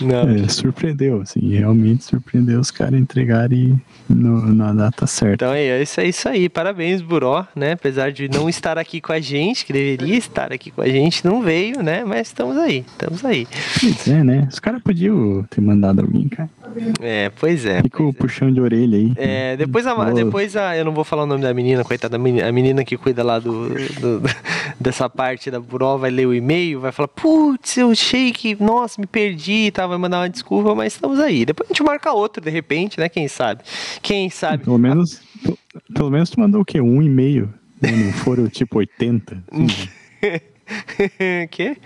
[0.00, 5.44] Não, é, surpreendeu, assim, realmente surpreendeu os caras entregarem no, na data certa.
[5.46, 6.48] Então é isso, é isso aí.
[6.48, 7.72] Parabéns, Buró, né?
[7.72, 11.24] Apesar de não estar aqui com a gente, que deveria estar aqui com a gente,
[11.24, 12.04] não veio, né?
[12.04, 13.46] Mas estamos aí, estamos aí.
[13.80, 14.48] Pois é, né?
[14.50, 16.50] Os caras podiam ter mandado alguém, cara.
[17.00, 17.82] É, pois é.
[17.82, 19.12] Fica o puxão de orelha aí.
[19.16, 22.18] É, depois a, depois a, eu não vou falar o nome da menina, coitada, a
[22.18, 24.22] menina, a menina que cuida lá do, do-
[24.80, 29.00] dessa parte da Buró vai ler o e-mail, vai falar, putz, eu achei que, nossa,
[29.00, 31.44] me perdi e tal, vai mandar uma desculpa, mas estamos aí.
[31.44, 33.62] Depois a gente marca outro, de repente, né, quem sabe?
[34.00, 34.64] Quem sabe?
[34.64, 35.56] Pelo menos, pe-
[35.94, 36.80] pelo menos tu mandou o quê?
[36.80, 37.52] Um e-mail?
[37.80, 39.42] Não foram tipo 80?
[39.52, 39.88] assim.
[41.50, 41.76] Quê?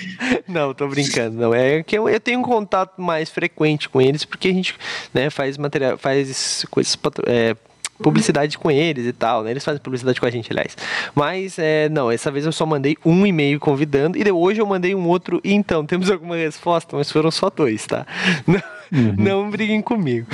[0.48, 1.54] Não, tô brincando, não.
[1.54, 4.74] É que eu, eu tenho um contato mais frequente com eles, porque a gente
[5.12, 7.56] né, faz material, faz coisas, é,
[7.98, 9.50] publicidade com eles e tal, né?
[9.50, 10.76] Eles fazem publicidade com a gente, aliás.
[11.14, 14.94] Mas, é, não, essa vez eu só mandei um e-mail convidando, e hoje eu mandei
[14.94, 18.06] um outro, e então, temos alguma resposta, mas foram só dois, tá?
[18.46, 20.28] Não, não briguem comigo.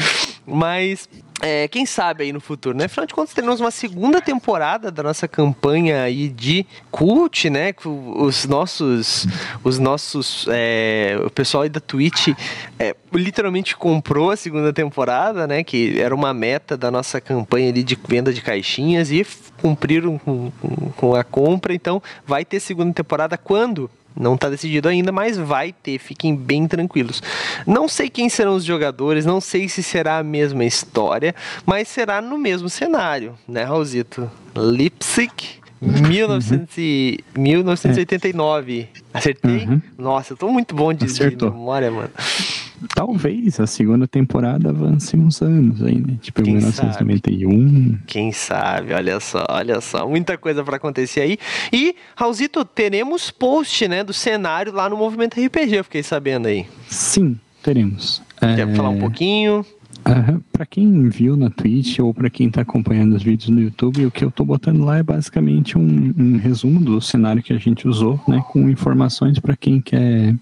[0.46, 1.08] Mas,
[1.42, 2.84] é, quem sabe aí no futuro, né?
[2.84, 7.74] Afinal de contas, teremos uma segunda temporada da nossa campanha aí de cult, né?
[7.84, 9.26] Os nossos,
[9.64, 12.28] os nossos, é, o pessoal aí da Twitch
[12.78, 15.64] é, literalmente comprou a segunda temporada, né?
[15.64, 19.26] Que era uma meta da nossa campanha ali de venda de caixinhas e
[19.60, 20.52] cumpriram com-
[20.96, 21.74] com a compra.
[21.74, 23.90] Então, vai ter segunda temporada quando?
[24.16, 27.22] Não está decidido ainda, mas vai ter, fiquem bem tranquilos.
[27.66, 31.34] Não sei quem serão os jogadores, não sei se será a mesma história,
[31.66, 34.30] mas será no mesmo cenário, né, Raulzito?
[34.54, 35.32] Leipzig,
[35.80, 38.88] 1900 e- 1989.
[39.12, 39.66] Acertei?
[39.66, 39.80] Uhum.
[39.98, 41.12] Nossa, eu tô muito bom de, de
[41.50, 42.10] memória, mano.
[42.94, 46.18] Talvez a segunda temporada avance uns anos aí, né?
[46.20, 47.98] Tipo, Quem 1991.
[48.06, 51.38] Quem sabe, olha só, olha só, muita coisa para acontecer aí.
[51.72, 56.66] E, Raulzito, teremos post, né, do cenário lá no Movimento RPG, eu fiquei sabendo aí.
[56.88, 58.22] Sim, teremos.
[58.38, 59.64] Quer É, falar um pouquinho?
[60.04, 64.06] Aham, Pra quem viu na Twitch ou pra quem tá acompanhando os vídeos no YouTube,
[64.06, 67.58] o que eu tô botando lá é basicamente um, um resumo do cenário que a
[67.58, 68.42] gente usou, né?
[68.50, 70.34] Com informações pra quem quer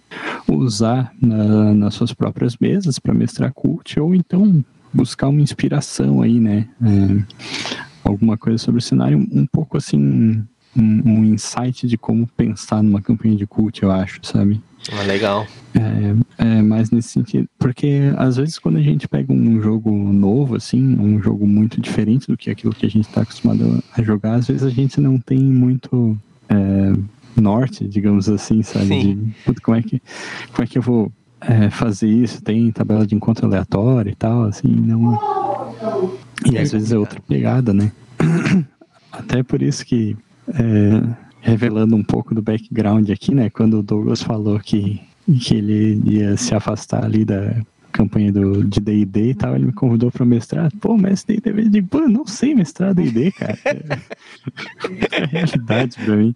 [0.48, 6.40] usar na- nas suas próprias mesas pra mestrar cult ou então buscar uma inspiração aí,
[6.40, 6.66] né?
[6.82, 7.22] É,
[8.04, 10.42] alguma coisa sobre o cenário, um pouco assim,
[10.76, 14.60] um, um insight de como pensar numa campanha de cult, eu acho, sabe?
[14.92, 15.46] Ah, legal.
[15.74, 17.48] É, é mais nesse sentido.
[17.58, 22.26] Porque às vezes quando a gente pega um jogo novo, assim, um jogo muito diferente
[22.26, 25.18] do que aquilo que a gente está acostumado a jogar, às vezes a gente não
[25.18, 26.18] tem muito
[26.48, 26.92] é,
[27.40, 28.86] norte, digamos assim, sabe?
[28.86, 29.14] Sim.
[29.14, 30.02] De, "Puta, como, é que,
[30.52, 32.42] como é que eu vou é, fazer isso?
[32.42, 35.18] Tem tabela de encontro aleatório e tal, assim, não.
[36.50, 37.92] E às vezes é outra pegada, né?
[39.12, 40.16] Até por isso que,
[40.48, 43.50] é, revelando um pouco do background aqui, né?
[43.50, 45.00] Quando o Douglas falou que,
[45.40, 47.56] que ele ia se afastar ali da
[47.90, 50.70] campanha do, de D&D e tal, ele me convidou para mestrar.
[50.80, 53.58] Pô, mestre D&D, eu digo, pô, eu não sei mestrar D&D, cara.
[53.64, 56.34] É, é realidade pra mim.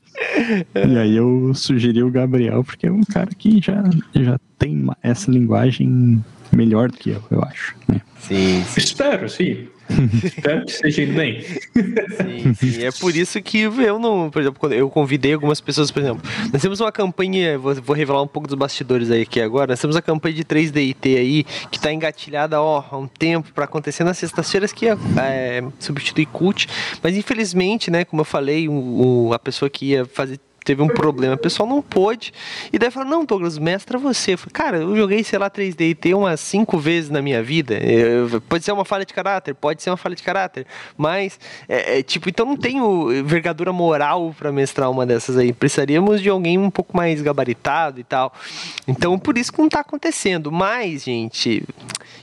[0.75, 3.83] E aí eu sugeri o Gabriel, porque é um cara que já,
[4.15, 7.75] já tem essa linguagem melhor do que eu, eu acho.
[7.89, 8.01] Né?
[8.19, 8.81] Sim, sim.
[8.81, 9.69] Espero, sim.
[10.25, 11.41] Espero que esteja indo bem.
[11.43, 12.85] Sim, sim.
[12.85, 16.23] É por isso que eu não, por exemplo, eu convidei algumas pessoas, por exemplo,
[16.53, 19.81] nós temos uma campanha, vou, vou revelar um pouco dos bastidores aí aqui agora, nós
[19.81, 24.05] temos a campanha de 3DIT aí, que está engatilhada ó, há um tempo para acontecer
[24.05, 26.67] nas sextas-feiras, que é, é substituir cult,
[27.03, 28.73] mas infelizmente, né, como eu falei, o,
[29.29, 32.33] o, a pessoa que ia fazer teve um problema, o pessoal não pôde.
[32.73, 34.33] E daí fala, não, Douglas, mestra você.
[34.33, 37.43] Eu falei, cara, eu joguei, sei lá, 3D e T umas cinco vezes na minha
[37.43, 37.75] vida.
[37.75, 40.67] Eu, pode ser uma falha de caráter, pode ser uma falha de caráter.
[40.97, 41.39] Mas,
[41.69, 45.53] é, é tipo, então não tenho envergadura moral para mestrar uma dessas aí.
[45.53, 48.33] Precisaríamos de alguém um pouco mais gabaritado e tal.
[48.89, 50.51] Então, por isso que não tá acontecendo.
[50.51, 51.63] Mas, gente,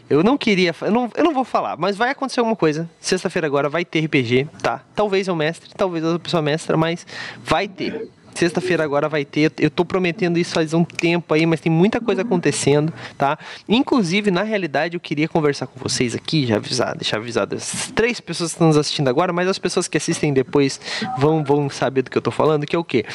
[0.10, 0.76] eu não queria.
[0.82, 2.90] Eu não, eu não vou falar, mas vai acontecer alguma coisa.
[3.00, 4.84] Sexta-feira agora vai ter RPG, tá?
[4.96, 7.06] Talvez eu mestre, talvez outra pessoa mestra, mas
[7.44, 8.10] vai ter.
[8.36, 9.52] Sexta-feira agora vai ter.
[9.60, 13.38] Eu tô prometendo isso faz um tempo aí, mas tem muita coisa acontecendo, tá?
[13.68, 18.20] Inclusive, na realidade, eu queria conversar com vocês aqui, já avisar, deixar avisado as três
[18.20, 20.80] pessoas que estão nos assistindo agora, mas as pessoas que assistem depois
[21.18, 23.06] vão, vão saber do que eu tô falando, que é o quê?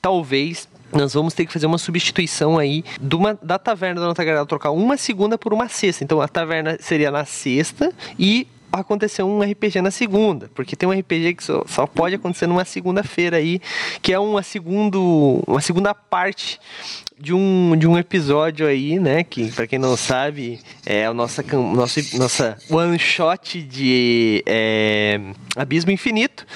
[0.00, 4.70] Talvez nós vamos ter que fazer uma substituição aí uma, da taverna da Nota trocar
[4.70, 6.04] uma segunda por uma sexta.
[6.04, 10.92] Então a taverna seria na sexta e acontecer um RPG na segunda, porque tem um
[10.92, 13.60] RPG que só, só pode acontecer numa segunda-feira aí,
[14.02, 16.60] que é uma, segundo, uma segunda parte
[17.18, 19.24] de um, de um episódio aí, né?
[19.24, 25.18] Que, para quem não sabe, é o nossa, nossa, nossa one shot de é,
[25.56, 26.46] Abismo Infinito,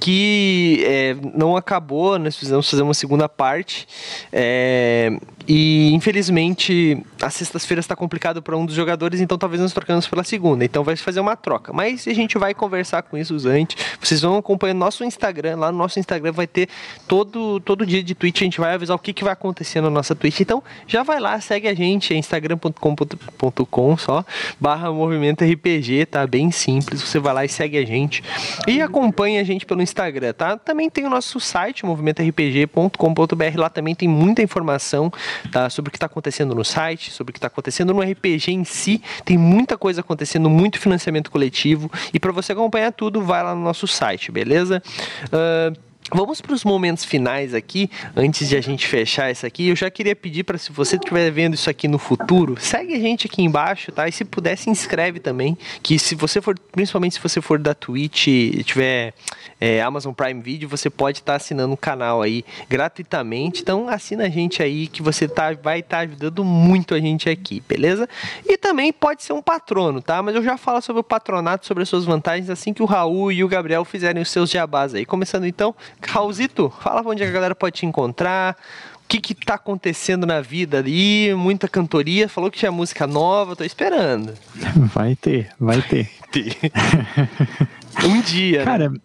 [0.00, 3.86] que é, não acabou, nós fizemos fazer uma segunda parte.
[4.32, 5.16] É,
[5.48, 10.22] e infelizmente, as sextas-feiras está complicado para um dos jogadores, então talvez nós trocamos pela
[10.22, 10.62] segunda.
[10.62, 11.72] Então vai fazer uma troca.
[11.72, 13.82] Mas a gente vai conversar com isso antes.
[13.98, 15.56] Vocês vão acompanhar nosso Instagram.
[15.56, 16.68] Lá no nosso Instagram vai ter
[17.06, 18.42] todo, todo dia de tweet.
[18.42, 20.40] A gente vai avisar o que, que vai acontecer na nossa Twitch.
[20.40, 22.12] Então já vai lá, segue a gente.
[22.12, 24.22] É instagram.com.com só.
[24.60, 26.26] Barra Movimento RPG, tá?
[26.26, 27.00] Bem simples.
[27.00, 28.22] Você vai lá e segue a gente.
[28.66, 30.58] E acompanha a gente pelo Instagram, tá?
[30.58, 33.56] Também tem o nosso site, movimentorpg.com.br.
[33.56, 35.10] Lá também tem muita informação
[35.50, 35.70] tá?
[35.70, 38.64] sobre o que está acontecendo no site, sobre o que está acontecendo no RPG em
[38.64, 39.02] si.
[39.24, 41.90] Tem muita coisa acontecendo, muito financiamento coletivo.
[42.12, 44.82] E para você acompanhar tudo, vai lá no nosso site, beleza?
[45.26, 49.68] Uh, Vamos para os momentos finais aqui, antes de a gente fechar isso aqui.
[49.68, 52.98] Eu já queria pedir para se você estiver vendo isso aqui no futuro, segue a
[52.98, 54.08] gente aqui embaixo, tá?
[54.08, 55.56] E se puder, se inscreve também.
[55.82, 59.12] Que se você for, principalmente se você for da Twitch e tiver
[59.60, 63.60] é, Amazon Prime Video, você pode estar tá assinando o canal aí gratuitamente.
[63.60, 67.28] Então assina a gente aí que você tá, vai estar tá ajudando muito a gente
[67.28, 68.08] aqui, beleza?
[68.46, 70.22] E também pode ser um patrono, tá?
[70.22, 73.30] Mas eu já falo sobre o patronato, sobre as suas vantagens, assim que o Raul
[73.30, 75.04] e o Gabriel fizerem os seus jabás aí.
[75.04, 75.74] Começando então
[76.06, 78.56] Raulzito, fala onde a galera pode te encontrar,
[78.96, 83.56] o que que tá acontecendo na vida ali, muita cantoria, falou que tinha música nova,
[83.56, 84.34] tô esperando.
[84.94, 86.10] Vai ter, vai ter.
[88.04, 88.64] um dia, né?
[88.64, 88.98] Cara, né?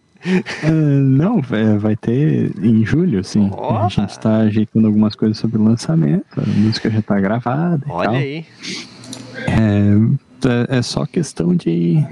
[0.64, 1.42] Uh, não,
[1.78, 3.50] vai ter em julho, sim.
[3.52, 3.84] Opa.
[3.84, 7.84] A gente está ajeitando algumas coisas sobre o lançamento, a música já está gravada.
[7.88, 8.46] Olha aí.
[9.46, 12.02] É, é só questão de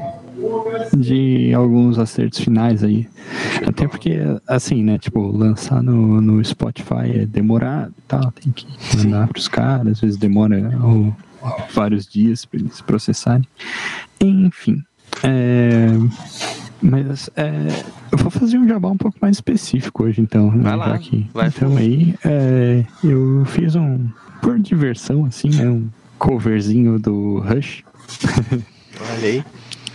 [0.97, 3.09] de alguns acertos finais aí.
[3.67, 4.99] Até porque, assim, né?
[4.99, 8.67] Tipo, lançar no, no Spotify é demorado e tal, tem que
[8.99, 13.47] mandar para os caras, às vezes demora ó, vários dias para eles processarem.
[14.21, 14.83] Enfim.
[15.23, 15.89] É,
[16.81, 17.69] mas é,
[18.11, 20.51] eu vou fazer um jabá um pouco mais específico hoje, então.
[20.51, 21.31] Né, vai lá, aqui.
[21.33, 24.09] Vai então aí, é, eu fiz um,
[24.41, 25.69] por diversão, assim, né?
[25.69, 25.89] Um
[26.19, 27.85] coverzinho do Rush.
[29.01, 29.45] Olha aí.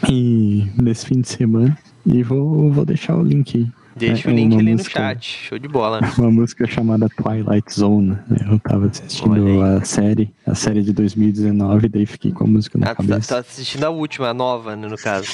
[0.09, 1.77] E nesse fim de semana.
[2.05, 3.67] E vou, vou deixar o link aí.
[3.97, 5.39] Deixa é, o link ali música, no chat.
[5.47, 5.99] Show de bola.
[6.17, 8.17] Uma música chamada Twilight Zone.
[8.27, 8.47] Né?
[8.51, 12.91] Eu tava assistindo a série, a série de 2019, daí fiquei com a música na
[12.91, 13.35] ah, cabeça.
[13.35, 15.31] Tá, tá assistindo a última, a nova, né, no caso.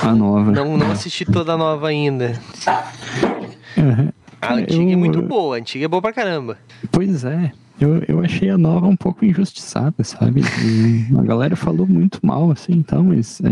[0.00, 0.50] A nova.
[0.52, 2.40] Não, não assisti toda a nova ainda.
[3.76, 4.10] Uhum.
[4.40, 4.92] A antiga é eu...
[4.92, 6.58] é muito boa, a antiga é boa pra caramba.
[6.90, 7.52] Pois é.
[7.80, 10.42] Eu, eu achei a nova um pouco injustiçada, sabe?
[10.64, 13.48] E a galera falou muito mal, assim, então, mas, é,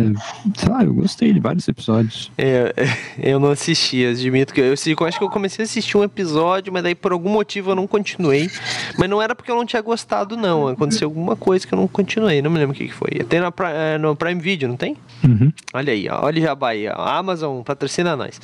[0.57, 2.33] sei lá, eu gostei de vários episódios.
[2.39, 2.75] É,
[3.19, 6.73] eu não assisti, admito que eu, eu acho que eu comecei a assistir um episódio,
[6.73, 8.51] mas daí por algum motivo eu não continuei.
[8.99, 10.69] Mas não era porque eu não tinha gostado, não.
[10.69, 13.11] Aconteceu alguma coisa que eu não continuei, não me lembro o que, que foi.
[13.29, 14.97] Tem no, é, no Prime Video, não tem?
[15.23, 15.53] Uhum.
[15.73, 16.93] Olha aí, ó, olha já aí, ó.
[16.93, 18.41] A Amazon patrocina nós.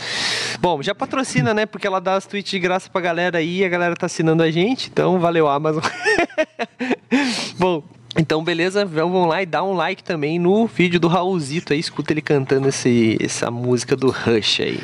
[0.61, 1.65] Bom, já patrocina, né?
[1.65, 4.51] Porque ela dá as tweets de graça pra galera aí, a galera tá assinando a
[4.51, 5.70] gente, então valeu, Amazon.
[5.71, 5.91] Amazon.
[7.59, 7.83] Bom,
[8.17, 12.13] então, beleza, vamos lá e dá um like também no vídeo do Raulzito aí, escuta
[12.13, 14.81] ele cantando esse, essa música do Rush aí.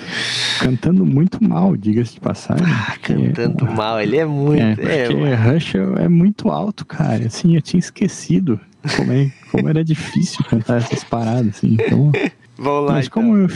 [0.61, 2.65] Cantando muito mal, diga-se de passagem.
[2.69, 4.81] Ah, cantando mal, ele é muito.
[4.81, 7.27] É, porque é, Rush é muito alto, cara.
[7.27, 8.61] Assim, eu tinha esquecido
[8.97, 11.75] como é, como era difícil cantar essas paradas, assim.
[11.81, 12.13] Então,
[12.59, 13.23] Vamos lá, mas então.
[13.23, 13.49] como, eu,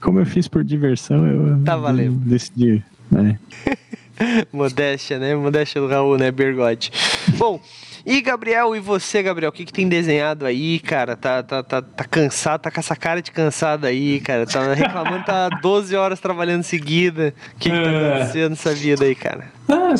[0.00, 2.16] como eu fiz por diversão, eu Tá valendo.
[2.18, 2.82] decidi.
[3.10, 3.38] Né?
[4.52, 5.34] Modéstia, né?
[5.34, 6.30] Modéstia do Raul, né?
[6.30, 6.92] Bergode.
[7.36, 7.60] Bom,
[8.06, 9.48] e Gabriel, e você, Gabriel?
[9.48, 11.16] O que, que tem desenhado aí, cara?
[11.16, 14.46] Tá, tá, tá, tá cansado, tá com essa cara de cansado aí, cara.
[14.46, 17.34] Tá reclamando, tá 12 horas trabalhando seguida.
[17.54, 18.08] O que, que tá É.
[18.14, 19.50] acontecendo nessa vida aí, cara?
[19.68, 19.94] Ah,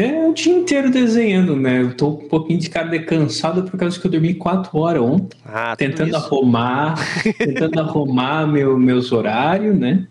[0.00, 1.80] é o dia inteiro desenhando, né?
[1.82, 5.02] Eu tô um pouquinho de cara de cansado por causa que eu dormi quatro horas
[5.02, 6.16] ontem, Ah, tentando isso.
[6.16, 6.94] arrumar,
[7.38, 10.06] tentando arrumar meu, meus horários, né?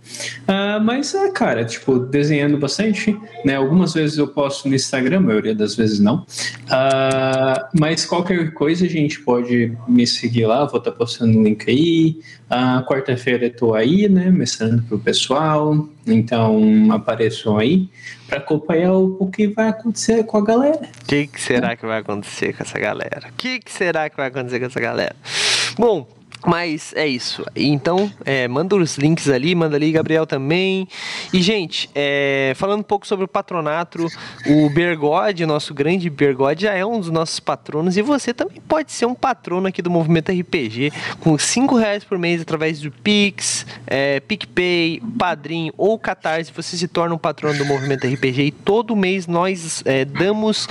[0.47, 3.55] Ah, mas, ah, cara, tipo, desenhando bastante, né?
[3.55, 6.25] Algumas vezes eu posto no Instagram, a maioria das vezes não.
[6.69, 11.69] Ah, mas qualquer coisa a gente pode me seguir lá, vou estar postando o link
[11.69, 12.19] aí.
[12.49, 14.29] Ah, Quarta-feira tô aí, né?
[14.29, 17.89] Mestrando pro pessoal, então apareçam aí
[18.27, 20.89] para acompanhar o, o que vai acontecer com a galera.
[21.01, 23.29] O que, que será que vai acontecer com essa galera?
[23.29, 25.15] O que, que será que vai acontecer com essa galera?
[25.77, 26.07] Bom,
[26.45, 27.43] mas é isso.
[27.55, 30.87] Então, é, manda os links ali, manda ali, Gabriel também.
[31.33, 34.05] E, gente, é, falando um pouco sobre o patronato,
[34.45, 37.97] o Bergode, nosso grande Bergode, já é um dos nossos patronos.
[37.97, 42.17] E você também pode ser um patrono aqui do Movimento RPG, com 5 reais por
[42.17, 46.51] mês através do Pix, é, PicPay, Padrim ou Catarse.
[46.55, 50.67] Você se torna um patrono do Movimento RPG e todo mês nós é, damos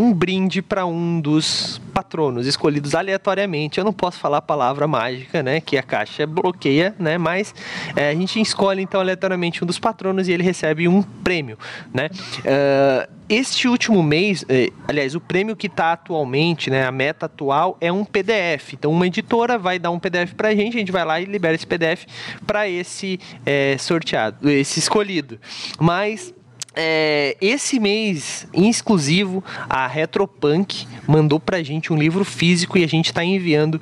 [0.00, 3.78] um brinde para um dos patronos escolhidos aleatoriamente.
[3.78, 5.60] Eu não posso falar a palavra mágica, né?
[5.60, 7.18] Que a caixa bloqueia, né?
[7.18, 7.54] Mas
[7.94, 11.58] é, a gente escolhe então aleatoriamente um dos patronos e ele recebe um prêmio,
[11.92, 12.08] né?
[12.46, 17.78] Ah, este último mês, eh, aliás, o prêmio que está atualmente, né, a meta atual
[17.80, 18.72] é um PDF.
[18.72, 21.26] Então, uma editora vai dar um PDF para a gente, a gente vai lá e
[21.26, 22.06] libera esse PDF
[22.44, 25.38] para esse eh, sorteado, esse escolhido.
[25.78, 26.34] Mas
[26.74, 32.86] é, esse mês, em exclusivo, a Retropunk mandou pra gente um livro físico e a
[32.86, 33.80] gente tá enviando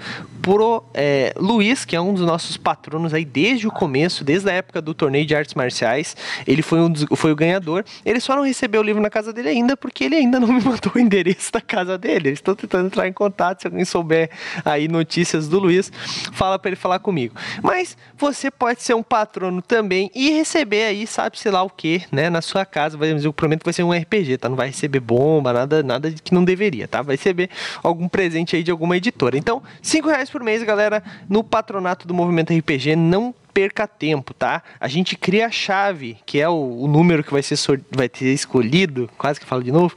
[0.48, 4.52] pro é, Luiz, que é um dos nossos patronos aí desde o começo, desde a
[4.54, 6.16] época do torneio de artes marciais.
[6.46, 7.84] Ele foi, um dos- foi o ganhador.
[8.02, 10.62] Ele só não recebeu o livro na casa dele ainda porque ele ainda não me
[10.64, 12.30] mandou o endereço da casa dele.
[12.30, 13.60] Estão tentando entrar em contato.
[13.60, 14.30] Se alguém souber
[14.64, 15.92] aí notícias do Luiz,
[16.32, 17.34] fala pra ele falar comigo.
[17.62, 22.02] Mas você pode ser um patrono também e receber aí, sabe, sei lá o que,
[22.10, 22.98] né, na sua casa.
[23.22, 24.48] Eu prometo que vai ser um RPG, tá?
[24.48, 27.02] Não vai receber bomba, nada, nada que não deveria, tá?
[27.02, 27.50] Vai receber
[27.82, 29.36] algum presente aí de alguma editora.
[29.36, 32.96] Então, cinco reais por mês, galera, no patronato do Movimento RPG.
[32.96, 34.62] Não perca tempo, tá?
[34.78, 37.56] A gente cria a chave, que é o, o número que vai ser,
[37.90, 39.94] vai ter escolhido, quase que falo de novo,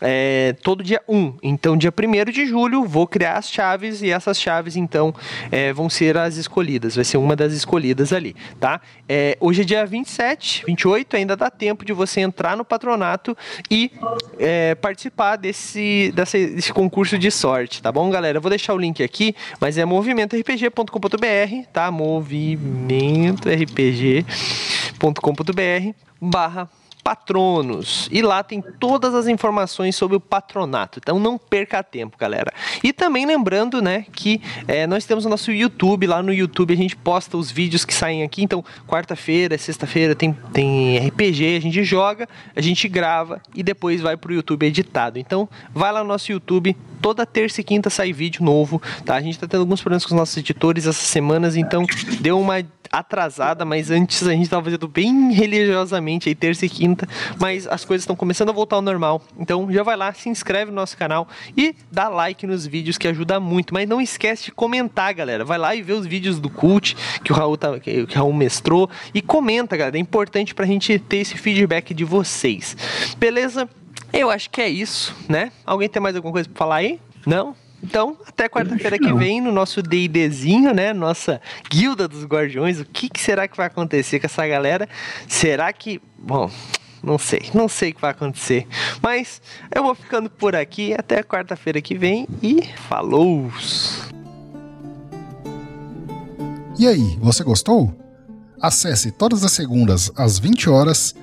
[0.00, 1.34] é, todo dia 1.
[1.42, 5.14] Então, dia 1 de julho, vou criar as chaves e essas chaves, então,
[5.50, 6.94] é, vão ser as escolhidas.
[6.96, 8.80] Vai ser uma das escolhidas ali, tá?
[9.08, 13.36] É, hoje é dia 27, 28, ainda dá tempo de você entrar no patronato
[13.70, 13.90] e
[14.38, 18.38] é, participar desse, dessa- desse concurso de sorte, tá bom, galera?
[18.38, 21.90] Eu vou deixar o link aqui, mas é movimentorpg.com.br, tá?
[23.02, 26.68] movimentorpg.com.br barra
[27.02, 28.08] patronos.
[28.12, 31.00] E lá tem todas as informações sobre o patronato.
[31.02, 32.52] Então não perca tempo, galera.
[32.82, 36.06] E também lembrando, né, que é, nós temos o nosso YouTube.
[36.06, 38.42] Lá no YouTube a gente posta os vídeos que saem aqui.
[38.42, 44.16] Então, quarta-feira, sexta-feira tem, tem RPG, a gente joga, a gente grava e depois vai
[44.16, 45.18] pro YouTube editado.
[45.18, 46.76] Então, vai lá no nosso YouTube.
[47.00, 49.16] Toda terça e quinta sai vídeo novo, tá?
[49.16, 51.84] A gente tá tendo alguns problemas com os nossos editores essas semanas, então
[52.20, 52.62] deu uma
[52.92, 57.08] atrasada, mas antes a gente tava fazendo bem religiosamente aí terça e quinta,
[57.40, 59.22] mas as coisas estão começando a voltar ao normal.
[59.38, 61.26] Então já vai lá, se inscreve no nosso canal
[61.56, 65.42] e dá like nos vídeos que ajuda muito, mas não esquece de comentar, galera.
[65.42, 68.32] Vai lá e vê os vídeos do cult que o Raul tá, que, o Raul
[68.32, 69.96] mestrou e comenta, galera.
[69.96, 72.76] É importante pra gente ter esse feedback de vocês.
[73.16, 73.68] Beleza?
[74.12, 75.50] Eu acho que é isso, né?
[75.64, 77.00] Alguém tem mais alguma coisa pra falar aí?
[77.24, 77.56] Não?
[77.82, 80.92] Então, até quarta-feira que vem, no nosso D&Dzinho, né?
[80.92, 82.78] Nossa Guilda dos Guardiões.
[82.78, 84.88] O que, que será que vai acontecer com essa galera?
[85.26, 86.00] Será que...
[86.18, 86.50] Bom...
[87.02, 88.64] Não sei, não sei o que vai acontecer.
[89.02, 89.42] Mas
[89.74, 93.50] eu vou ficando por aqui até quarta-feira que vem e falou!
[96.78, 97.92] E aí, você gostou?
[98.60, 101.16] Acesse todas as segundas às 20 horas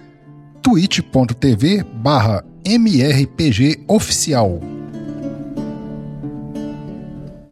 [0.62, 4.60] twitch.tv barra mrpgoficial.